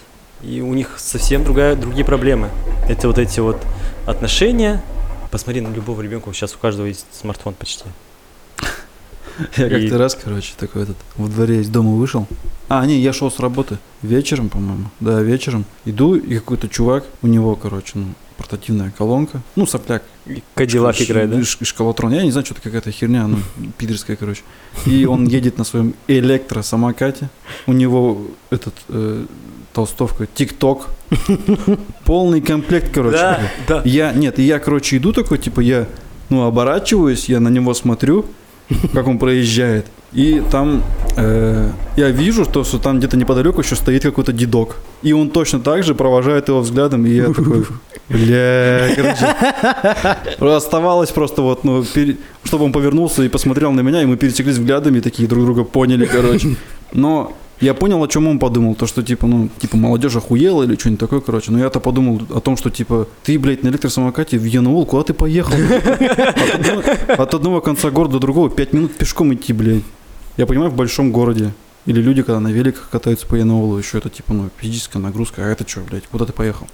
И 0.42 0.60
у 0.60 0.72
них 0.74 0.94
совсем 0.98 1.44
другая, 1.44 1.74
другие 1.76 2.04
проблемы. 2.04 2.50
Это 2.88 3.08
вот 3.08 3.18
эти 3.18 3.40
вот 3.40 3.58
отношения. 4.06 4.82
Посмотри 5.30 5.60
на 5.60 5.68
любого 5.72 6.00
ребенка, 6.00 6.32
сейчас 6.32 6.54
у 6.54 6.58
каждого 6.58 6.86
есть 6.86 7.06
смартфон 7.12 7.54
почти. 7.54 7.84
Я 9.56 9.68
как-то 9.68 9.98
раз, 9.98 10.16
короче, 10.16 10.52
такой 10.58 10.82
этот, 10.82 10.96
во 11.16 11.28
дворе 11.28 11.60
из 11.60 11.68
дома 11.68 11.92
вышел. 11.92 12.26
А, 12.68 12.84
не, 12.86 12.98
я 12.98 13.12
шел 13.12 13.30
с 13.30 13.38
работы 13.38 13.78
вечером, 14.02 14.48
по-моему. 14.48 14.86
Да, 15.00 15.22
вечером. 15.22 15.64
Иду, 15.84 16.16
и 16.16 16.34
какой-то 16.34 16.68
чувак, 16.68 17.04
у 17.22 17.28
него, 17.28 17.54
короче, 17.54 17.92
ну, 17.94 18.06
портативная 18.36 18.92
колонка. 18.96 19.40
Ну, 19.54 19.64
сопляк. 19.66 20.02
Кадиллак 20.54 21.00
играет, 21.00 21.30
да? 21.30 21.44
ш- 21.44 21.64
Шкалатрон. 21.64 22.12
Я 22.12 22.22
не 22.24 22.32
знаю, 22.32 22.44
что 22.46 22.54
это 22.54 22.62
какая-то 22.62 22.90
херня, 22.90 23.26
ну, 23.28 23.38
пидорская, 23.78 24.16
короче. 24.16 24.42
И 24.86 25.04
он 25.06 25.26
едет 25.26 25.56
на 25.56 25.64
своем 25.64 25.94
электросамокате. 26.08 27.30
У 27.66 27.72
него 27.72 28.22
этот 28.50 28.74
э, 28.88 29.24
толстовка 29.78 30.26
ТикТок. 30.26 30.88
Полный 32.04 32.40
комплект, 32.40 32.90
короче. 32.92 33.16
Да, 33.16 33.40
да. 33.68 33.82
Я, 33.84 34.12
нет, 34.12 34.40
я, 34.40 34.58
короче, 34.58 34.96
иду 34.96 35.12
такой, 35.12 35.38
типа, 35.38 35.60
я, 35.60 35.86
ну, 36.30 36.42
оборачиваюсь, 36.46 37.28
я 37.28 37.38
на 37.38 37.48
него 37.48 37.74
смотрю, 37.74 38.24
как 38.92 39.06
он 39.06 39.20
проезжает. 39.20 39.86
И 40.12 40.42
там 40.50 40.82
э, 41.16 41.70
я 41.96 42.10
вижу, 42.10 42.44
что, 42.44 42.64
что 42.64 42.78
там 42.78 42.98
где-то 42.98 43.16
неподалеку 43.16 43.60
еще 43.60 43.76
стоит 43.76 44.02
какой-то 44.02 44.32
дедок. 44.32 44.78
И 45.02 45.12
он 45.12 45.30
точно 45.30 45.60
так 45.60 45.84
же 45.84 45.94
провожает 45.94 46.48
его 46.48 46.60
взглядом, 46.60 47.06
и 47.06 47.10
я 47.10 47.26
такой, 47.26 47.64
бля, 48.08 48.88
короче. 48.96 50.56
Оставалось 50.56 51.10
просто 51.10 51.42
вот, 51.42 51.62
ну, 51.62 51.84
пере- 51.84 52.16
чтобы 52.42 52.64
он 52.64 52.72
повернулся 52.72 53.22
и 53.22 53.28
посмотрел 53.28 53.70
на 53.70 53.82
меня, 53.82 54.02
и 54.02 54.06
мы 54.06 54.16
пересеклись 54.16 54.56
взглядами, 54.56 54.98
такие 54.98 55.28
друг 55.28 55.44
друга 55.44 55.62
поняли, 55.62 56.04
короче. 56.04 56.56
Но 56.92 57.32
я 57.60 57.74
понял, 57.74 58.02
о 58.02 58.08
чем 58.08 58.28
он 58.28 58.38
подумал, 58.38 58.74
то, 58.74 58.86
что, 58.86 59.02
типа, 59.02 59.26
ну, 59.26 59.48
типа, 59.58 59.76
молодежь 59.76 60.16
охуела 60.16 60.62
или 60.62 60.76
что-нибудь 60.76 61.00
такое, 61.00 61.20
короче. 61.20 61.50
Но 61.50 61.58
я-то 61.58 61.80
подумал 61.80 62.22
о 62.30 62.40
том, 62.40 62.56
что, 62.56 62.70
типа, 62.70 63.08
ты, 63.24 63.38
блядь, 63.38 63.62
на 63.62 63.68
электросамокате 63.68 64.38
в 64.38 64.44
Янаул, 64.44 64.86
куда 64.86 65.02
ты 65.04 65.14
поехал? 65.14 65.54
От 67.08 67.34
одного, 67.34 67.60
конца 67.60 67.90
города 67.90 68.14
до 68.14 68.20
другого 68.20 68.48
пять 68.48 68.72
минут 68.72 68.94
пешком 68.94 69.34
идти, 69.34 69.52
блядь. 69.52 69.82
Я 70.36 70.46
понимаю, 70.46 70.70
в 70.70 70.76
большом 70.76 71.10
городе. 71.10 71.52
Или 71.86 72.00
люди, 72.00 72.22
когда 72.22 72.38
на 72.38 72.48
великах 72.48 72.90
катаются 72.90 73.26
по 73.26 73.34
Янаулу, 73.34 73.78
еще 73.78 73.98
это, 73.98 74.10
типа, 74.10 74.34
ну, 74.34 74.50
физическая 74.58 75.02
нагрузка. 75.02 75.42
А 75.44 75.48
это 75.48 75.68
что, 75.68 75.80
блядь, 75.80 76.06
куда 76.06 76.26
ты 76.26 76.32
поехал? 76.32 76.68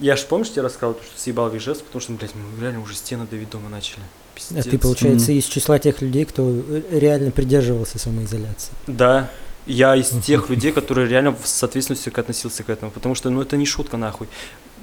Я 0.00 0.16
ж 0.16 0.24
помнишь, 0.24 0.50
тебе 0.50 0.62
рассказал, 0.62 0.94
что 0.94 1.20
съебал 1.20 1.50
жест, 1.58 1.84
потому 1.84 2.00
что, 2.00 2.12
блядь, 2.12 2.34
мы 2.34 2.62
реально 2.62 2.82
уже 2.82 2.94
стены 2.94 3.26
давить 3.30 3.50
дома 3.50 3.68
начали. 3.68 4.00
А 4.00 4.38
Пиздец. 4.38 4.64
ты, 4.64 4.78
получается, 4.78 5.32
из 5.32 5.44
числа 5.44 5.78
тех 5.78 6.00
людей, 6.00 6.24
кто 6.24 6.62
реально 6.90 7.30
придерживался 7.30 7.98
самоизоляции. 7.98 8.72
Да, 8.86 9.30
я 9.66 9.96
из 9.96 10.10
тех 10.24 10.48
людей, 10.48 10.72
которые 10.72 11.08
реально 11.08 11.32
в 11.32 11.46
соответственности 11.46 12.08
относился 12.08 12.62
к 12.62 12.70
этому, 12.70 12.90
потому 12.90 13.14
что, 13.14 13.30
ну, 13.30 13.42
это 13.42 13.56
не 13.56 13.66
шутка, 13.66 13.96
нахуй. 13.96 14.28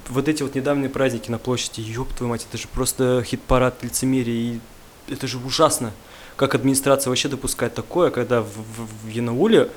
Вот 0.09 0.27
эти 0.27 0.43
вот 0.43 0.53
недавние 0.53 0.89
праздники 0.89 1.31
на 1.31 1.39
площади, 1.39 1.81
ёб 1.81 2.13
твою 2.13 2.29
мать, 2.29 2.45
это 2.47 2.57
же 2.57 2.67
просто 2.67 3.23
хит-парад 3.25 3.81
лицемерия, 3.81 4.35
и 4.35 4.59
это 5.07 5.25
же 5.27 5.37
ужасно. 5.39 5.91
Как 6.35 6.53
администрация 6.53 7.09
вообще 7.09 7.29
допускает 7.29 7.73
такое, 7.73 8.11
когда 8.11 8.41
в, 8.41 8.47
в, 8.47 9.05
в 9.05 9.09
Янауле 9.09 9.71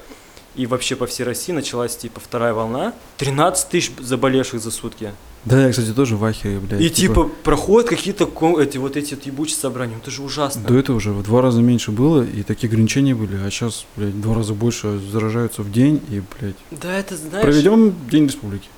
и 0.55 0.67
вообще 0.67 0.97
по 0.97 1.07
всей 1.07 1.25
России 1.25 1.53
началась, 1.53 1.97
типа, 1.97 2.21
вторая 2.21 2.53
волна, 2.53 2.95
13 3.19 3.69
тысяч 3.69 3.93
заболевших 4.01 4.61
за 4.61 4.71
сутки. 4.71 5.13
Да, 5.45 5.65
я, 5.65 5.71
кстати, 5.71 5.93
тоже 5.93 6.17
в 6.17 6.25
ахере, 6.25 6.59
блядь. 6.59 6.81
И, 6.81 6.91
типа, 6.91 7.31
проходят 7.43 7.89
какие-то 7.89 8.25
эти 8.61 8.77
вот 8.77 8.97
эти 8.97 9.15
вот 9.15 9.25
ебучие 9.25 9.57
собрания, 9.57 9.95
ну, 9.95 10.01
это 10.01 10.11
же 10.11 10.23
ужасно. 10.23 10.63
До 10.63 10.77
этого 10.77 10.97
уже 10.97 11.13
в 11.13 11.23
два 11.23 11.41
раза 11.41 11.63
меньше 11.63 11.91
было, 11.91 12.23
и 12.23 12.43
такие 12.43 12.69
ограничения 12.69 13.15
были, 13.15 13.37
а 13.37 13.51
сейчас, 13.51 13.87
блядь, 13.97 14.15
в 14.15 14.21
два 14.21 14.35
раза 14.35 14.53
больше 14.53 14.99
заражаются 14.99 15.63
в 15.63 15.71
день, 15.71 16.03
и, 16.11 16.23
блядь, 16.39 16.57
Да, 16.71 16.99
это, 16.99 17.17
знаешь... 17.17 17.45
проведем 17.45 17.95
День 18.11 18.27
Республики. 18.27 18.69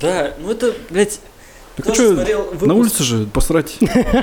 Да, 0.00 0.34
ну 0.40 0.50
это, 0.50 0.74
блядь, 0.90 1.20
Так 1.76 1.88
а 1.88 1.94
что, 1.94 2.12
на 2.66 2.74
улице 2.74 3.02
же 3.02 3.26
посрать. 3.26 3.76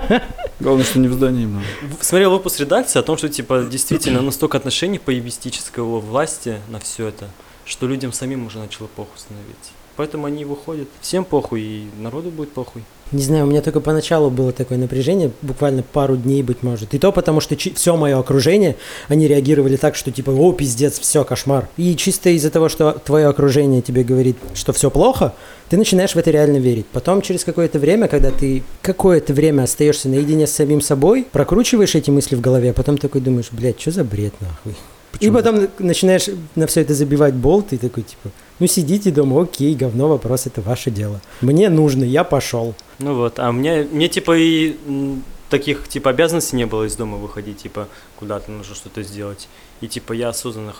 Главное, 0.59 0.83
что 0.83 0.99
не 0.99 1.07
в 1.07 1.13
здании. 1.13 1.45
В- 1.45 2.03
Смотрел 2.03 2.31
выпуск 2.31 2.59
редакции 2.59 2.99
о 2.99 3.03
том, 3.03 3.17
что 3.17 3.29
типа 3.29 3.63
действительно 3.69 4.21
настолько 4.21 4.57
отношений 4.57 4.97
поебистического 4.99 5.99
власти 5.99 6.59
на 6.69 6.79
все 6.79 7.07
это, 7.07 7.29
что 7.65 7.87
людям 7.87 8.11
самим 8.11 8.47
уже 8.47 8.57
начало 8.59 8.87
похуй 8.87 9.17
становиться. 9.17 9.71
Поэтому 9.95 10.25
они 10.25 10.45
выходят. 10.45 10.87
Всем 11.01 11.23
похуй, 11.23 11.61
и 11.61 11.87
народу 11.99 12.31
будет 12.31 12.51
похуй. 12.51 12.83
Не 13.11 13.21
знаю, 13.21 13.45
у 13.45 13.47
меня 13.47 13.61
только 13.61 13.79
поначалу 13.79 14.31
было 14.31 14.51
такое 14.51 14.79
напряжение, 14.79 15.29
буквально 15.43 15.83
пару 15.83 16.17
дней, 16.17 16.41
быть 16.41 16.63
может. 16.63 16.95
И 16.95 16.97
то 16.97 17.11
потому, 17.11 17.41
что 17.41 17.55
все 17.55 17.95
мое 17.95 18.17
окружение, 18.17 18.75
они 19.07 19.27
реагировали 19.27 19.75
так, 19.75 19.95
что 19.95 20.11
типа, 20.11 20.31
о, 20.31 20.51
пиздец, 20.51 20.97
все, 20.97 21.23
кошмар. 21.23 21.69
И 21.77 21.95
чисто 21.95 22.31
из-за 22.31 22.49
того, 22.49 22.69
что 22.69 22.93
твое 22.93 23.27
окружение 23.27 23.83
тебе 23.83 24.03
говорит, 24.03 24.37
что 24.55 24.73
все 24.73 24.89
плохо, 24.89 25.35
ты 25.69 25.77
начинаешь 25.77 26.15
в 26.15 26.17
это 26.17 26.31
реально 26.31 26.57
верить. 26.57 26.87
Потом 26.87 27.21
через 27.21 27.43
какое-то 27.43 27.77
время, 27.77 28.07
когда 28.07 28.31
ты 28.31 28.63
какое-то 28.81 29.33
время 29.33 29.63
остаешься 29.63 30.09
наедине 30.09 30.47
с 30.47 30.51
самим 30.51 30.81
собой, 30.81 31.27
прокручиваешь 31.31 31.93
эти 31.93 32.09
мысли 32.09 32.35
в 32.35 32.41
голове, 32.41 32.71
а 32.71 32.73
потом 32.73 32.97
такой 32.97 33.21
думаешь, 33.21 33.49
блядь, 33.51 33.79
что 33.79 33.91
за 33.91 34.03
бред 34.03 34.33
нахуй. 34.41 34.75
И 35.19 35.29
потом 35.31 35.67
начинаешь 35.79 36.27
на 36.55 36.67
все 36.67 36.81
это 36.81 36.93
забивать 36.93 37.33
болт, 37.33 37.73
и 37.73 37.77
такой 37.77 38.03
типа, 38.03 38.29
ну 38.59 38.67
сидите 38.67 39.11
дома, 39.11 39.43
окей, 39.43 39.75
говно, 39.75 40.07
вопрос, 40.07 40.47
это 40.47 40.61
ваше 40.61 40.91
дело. 40.91 41.21
Мне 41.41 41.69
нужно, 41.69 42.03
я 42.03 42.23
пошел. 42.23 42.75
Ну 42.99 43.15
вот, 43.15 43.39
а 43.39 43.51
мне, 43.51 43.87
мне 43.91 44.09
типа 44.09 44.37
и 44.37 44.75
таких 45.49 45.87
типа 45.87 46.09
обязанностей 46.09 46.55
не 46.55 46.65
было 46.65 46.85
из 46.85 46.95
дома 46.95 47.17
выходить, 47.17 47.57
типа 47.57 47.87
куда-то 48.17 48.51
нужно 48.51 48.75
что-то 48.75 49.03
сделать. 49.03 49.47
И 49.81 49.87
типа 49.87 50.13
я 50.13 50.29
осознанно 50.29 50.73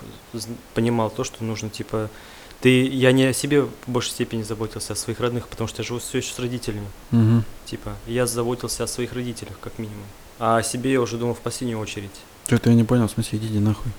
понимал 0.74 1.10
то, 1.10 1.24
что 1.24 1.43
нужно 1.43 1.69
типа 1.69 2.10
ты, 2.63 2.88
я 2.88 3.12
не 3.12 3.26
о 3.26 3.34
себе 3.34 3.63
в 3.63 3.69
большей 3.88 4.12
степени 4.12 4.41
заботился, 4.41 4.93
а 4.93 4.93
о 4.93 4.96
своих 4.96 5.19
родных, 5.19 5.50
потому 5.50 5.67
что 5.67 5.82
я 5.82 5.88
живу 5.88 6.00
все 6.00 6.19
еще 6.19 6.34
с 6.34 6.39
родителями. 6.39 6.88
Мгм. 7.12 7.43
Типа, 7.65 7.91
я 8.08 8.26
заботился 8.26 8.86
о 8.86 8.88
своих 8.88 9.12
родителях, 9.12 9.60
как 9.60 9.80
минимум. 9.80 10.06
А 10.39 10.60
о 10.60 10.63
себе 10.63 10.93
я 10.93 11.02
уже 11.02 11.17
думал 11.17 11.34
в 11.34 11.41
последнюю 11.41 11.78
очередь. 11.78 12.12
Что-то 12.48 12.69
я 12.69 12.76
не 12.78 12.86
понял, 12.86 13.10
в 13.10 13.12
смысле, 13.12 13.39
идите 13.39 13.60
нахуй. 13.60 13.91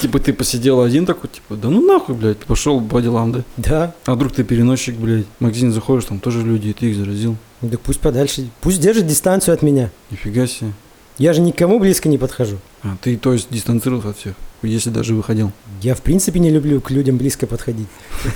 Типа 0.00 0.18
ты 0.18 0.34
посидел 0.34 0.82
один 0.82 1.06
такой, 1.06 1.30
типа, 1.30 1.56
да 1.56 1.68
ну 1.70 1.80
нахуй, 1.80 2.14
блядь, 2.14 2.38
пошел 2.38 2.80
по 2.80 3.00
делам, 3.00 3.32
да? 3.32 3.42
Да, 3.56 3.94
А 4.04 4.14
вдруг 4.14 4.32
ты 4.32 4.44
переносчик, 4.44 4.96
блядь, 4.96 5.24
в 5.38 5.42
магазин 5.42 5.72
заходишь, 5.72 6.04
там 6.04 6.20
тоже 6.20 6.42
люди, 6.42 6.68
и 6.68 6.72
ты 6.74 6.90
их 6.90 6.96
заразил. 6.96 7.36
так 7.62 7.80
пусть 7.80 8.00
подальше, 8.00 8.48
пусть 8.60 8.80
держит 8.80 9.06
дистанцию 9.06 9.54
от 9.54 9.62
меня. 9.62 9.90
Нифига 10.10 10.46
себе. 10.46 10.72
Я 11.16 11.32
же 11.32 11.40
никому 11.40 11.78
близко 11.78 12.08
не 12.08 12.18
подхожу. 12.18 12.58
А, 12.82 12.96
ты, 13.00 13.16
то 13.16 13.32
есть, 13.32 13.46
дистанцировался 13.48 14.10
от 14.10 14.18
всех, 14.18 14.34
если 14.62 14.90
даже 14.90 15.14
выходил. 15.14 15.52
Я 15.80 15.94
в 15.94 16.02
принципе 16.02 16.40
не 16.40 16.50
люблю 16.50 16.80
к 16.80 16.90
людям 16.90 17.16
близко 17.16 17.46
подходить. 17.46 17.86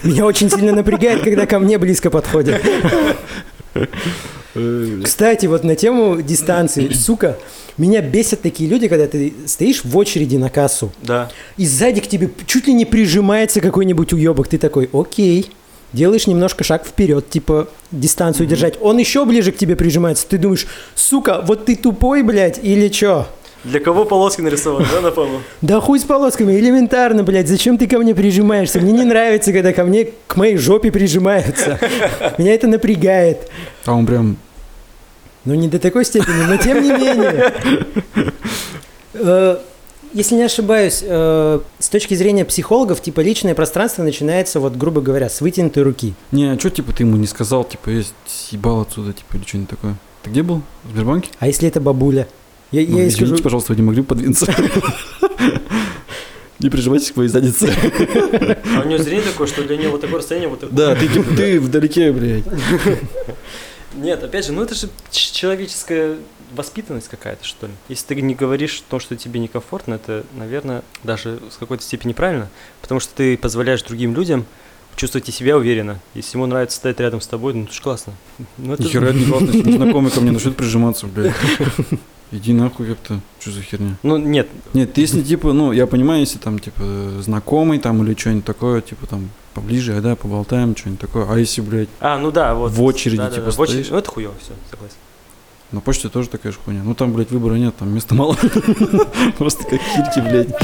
Меня 0.05 0.25
очень 0.25 0.49
сильно 0.49 0.73
напрягает, 0.73 1.23
когда 1.23 1.45
ко 1.45 1.59
мне 1.59 1.77
близко 1.77 2.09
подходят. 2.09 2.63
Кстати, 5.05 5.47
вот 5.47 5.65
на 5.65 5.77
тему 5.77 6.21
дистанции, 6.23 6.89
сука, 6.93 7.39
меня 7.77 8.01
бесят 8.01 8.43
такие 8.43 8.69
люди, 8.69 8.89
когда 8.89 9.07
ты 9.07 9.33
стоишь 9.47 9.85
в 9.85 9.97
очереди 9.97 10.37
на 10.37 10.51
кассу, 10.51 10.93
Да. 11.03 11.31
и 11.57 11.67
сзади 11.67 12.01
к 12.01 12.09
тебе 12.09 12.31
чуть 12.47 12.67
ли 12.67 12.73
не 12.73 12.85
прижимается 12.85 13.61
какой-нибудь 13.61 14.13
уебок. 14.13 14.49
Ты 14.49 14.59
такой, 14.59 14.89
окей. 14.93 15.51
Делаешь 15.93 16.27
немножко 16.27 16.65
шаг 16.65 16.87
вперед, 16.87 17.31
типа 17.31 17.69
дистанцию 17.93 18.47
держать. 18.47 18.75
Он 18.83 18.99
еще 18.99 19.25
ближе 19.25 19.53
к 19.53 19.57
тебе 19.57 19.75
прижимается. 19.75 20.27
Ты 20.29 20.37
думаешь, 20.37 20.67
сука, 20.95 21.43
вот 21.47 21.65
ты 21.65 21.77
тупой, 21.77 22.23
блядь, 22.23 22.59
или 22.63 22.89
чё? 22.89 23.27
Для 23.65 23.81
кого 23.81 24.05
полоски 24.05 24.41
нарисованы, 24.41 24.87
да, 24.93 25.01
на 25.01 25.11
полу? 25.11 25.41
Да 25.63 25.81
хуй 25.81 25.99
с 25.99 26.05
полосками, 26.05 26.53
элементарно, 26.59 27.23
блядь, 27.25 27.49
зачем 27.49 27.77
ты 27.77 27.87
ко 27.89 27.99
мне 27.99 28.15
прижимаешься? 28.15 28.81
Мне 28.81 28.93
не 28.93 29.05
нравится, 29.05 29.53
когда 29.53 29.73
ко 29.73 29.85
мне, 29.85 30.09
к 30.27 30.37
моей 30.37 30.57
жопе 30.57 30.91
прижимаются. 30.93 31.79
Меня 32.39 32.55
это 32.55 32.67
напрягает. 32.69 33.49
А 33.85 33.93
он 33.95 34.07
прям, 34.07 34.37
Ну, 35.45 35.55
не 35.55 35.69
до 35.69 35.79
такой 35.79 36.05
степени, 36.05 36.45
но 36.49 36.57
тем 36.57 36.83
не 36.83 36.91
менее. 36.93 37.53
Э, 39.15 39.59
Если 40.15 40.37
не 40.37 40.43
ошибаюсь, 40.45 41.01
э, 41.03 41.61
с 41.79 41.89
точки 41.89 42.15
зрения 42.15 42.45
психологов, 42.45 43.03
типа 43.03 43.21
личное 43.21 43.55
пространство 43.55 44.03
начинается, 44.03 44.59
вот, 44.61 44.75
грубо 44.77 45.01
говоря, 45.03 45.29
с 45.29 45.41
вытянутой 45.43 45.83
руки. 45.83 46.15
не, 46.33 46.47
а 46.53 46.59
что, 46.59 46.71
типа, 46.71 46.93
ты 46.93 47.03
ему 47.03 47.17
не 47.17 47.27
сказал, 47.27 47.65
типа, 47.65 47.91
я 47.91 48.03
съебал 48.27 48.81
отсюда, 48.83 49.13
типа, 49.13 49.37
или 49.37 49.45
что-нибудь 49.45 49.71
такое. 49.71 49.97
Ты 50.23 50.31
где 50.31 50.43
был? 50.43 50.63
В 50.85 50.91
Сбербанке? 50.93 51.31
А 51.39 51.47
если 51.47 51.69
это 51.69 51.81
бабуля? 51.81 52.27
Я, 52.71 52.81
Ну, 52.87 52.99
я 52.99 53.09
извините, 53.09 53.17
скажу, 53.17 53.43
пожалуйста, 53.43 53.73
вы 53.73 53.77
не 53.77 53.83
могли 53.83 54.03
подвинуться? 54.03 54.55
Не 56.59 56.71
прижимайтесь 56.71 57.13
к 57.13 57.17
моей 57.17 57.29
заднице. 57.29 57.73
А 58.77 58.83
у 58.83 58.89
него 58.89 58.99
зрение 58.99 59.25
такое, 59.25 59.47
что 59.47 59.63
для 59.63 59.77
него 59.77 59.93
вот 59.93 60.01
такое 60.01 60.19
расстояние 60.19 60.49
вот 60.49 60.61
такое. 60.61 60.77
Да, 60.77 60.95
ты, 60.97 61.09
ты 61.37 61.61
вдалеке, 61.61 62.13
блядь. 62.13 62.45
Нет, 63.95 64.23
опять 64.23 64.47
же, 64.47 64.53
ну 64.53 64.63
это 64.63 64.75
же 64.75 64.89
человеческая 65.11 66.17
воспитанность 66.55 67.09
какая-то, 67.09 67.45
что 67.45 67.67
ли. 67.67 67.73
Если 67.89 68.07
ты 68.07 68.21
не 68.21 68.35
говоришь 68.35 68.83
то, 68.89 68.99
что 68.99 69.17
тебе 69.17 69.41
некомфортно, 69.41 69.95
это, 69.95 70.25
наверное, 70.35 70.83
даже 71.05 71.39
с 71.51 71.57
какой-то 71.57 71.83
степени 71.83 72.13
правильно, 72.13 72.49
потому 72.83 73.01
что 73.01 73.15
ты 73.15 73.37
позволяешь 73.37 73.83
другим 73.83 74.15
людям 74.15 74.45
чувствовать 74.97 75.33
себя 75.33 75.57
уверенно. 75.57 76.01
Если 76.15 76.37
ему 76.37 76.47
нравится 76.47 76.77
стоять 76.77 76.99
рядом 77.01 77.21
с 77.21 77.27
тобой, 77.29 77.55
ну 77.55 77.65
это 77.65 77.73
ж 77.73 77.81
классно. 77.81 78.15
Ну, 78.57 78.75
это... 78.75 78.83
Нихера 78.83 79.13
не 79.13 79.27
классно, 79.27 79.47
если 79.47 79.71
незнакомый 79.71 80.11
ко 80.11 80.21
мне 80.21 80.33
начнет 80.33 80.57
прижиматься, 80.57 81.07
блядь. 81.07 81.35
Иди 82.31 82.53
нахуй, 82.53 82.87
как-то. 82.87 83.21
Что 83.41 83.53
за 83.53 83.63
херня? 83.63 83.97
Ну 84.03 84.19
нет, 84.19 84.49
Нет, 84.75 84.99
если 84.99 85.23
типа, 85.23 85.53
ну, 85.53 85.73
я 85.73 85.87
понимаю, 85.87 86.21
если 86.21 86.39
там, 86.39 86.59
типа, 86.59 86.83
знакомый 87.23 87.79
там 87.79 88.03
или 88.03 88.15
что-нибудь 88.15 88.45
такое, 88.45 88.81
типа, 88.83 89.07
там, 89.07 89.31
поближе, 89.55 89.97
а, 89.97 90.01
да, 90.03 90.15
поболтаем, 90.15 90.77
что-нибудь 90.77 91.01
такое. 91.01 91.27
А 91.31 91.39
если, 91.39 91.63
блядь, 91.63 91.89
а, 92.01 92.19
ну 92.19 92.31
да, 92.31 92.55
вот. 92.55 92.73
В 92.73 92.83
очереди, 92.83 93.17
Да-да-да, 93.17 93.37
типа, 93.37 93.51
в 93.51 93.61
очереди. 93.61 93.83
стоишь? 93.83 93.91
Ну 93.91 93.99
это 93.99 94.11
хуево, 94.11 94.35
все, 94.41 94.53
согласен. 94.71 94.97
на 95.73 95.81
почте 95.81 96.09
тоже 96.11 96.29
такая 96.29 96.53
же 96.53 96.59
хуйня. 96.63 96.83
Ну, 96.85 96.95
там, 96.95 97.13
блядь, 97.15 97.31
выбора 97.31 97.55
нет, 97.55 97.75
там 97.77 97.95
места 97.95 98.15
мало. 98.15 98.35
Просто 99.39 99.65
как 99.65 99.81
кирки, 99.81 100.21
блядь. 100.21 100.55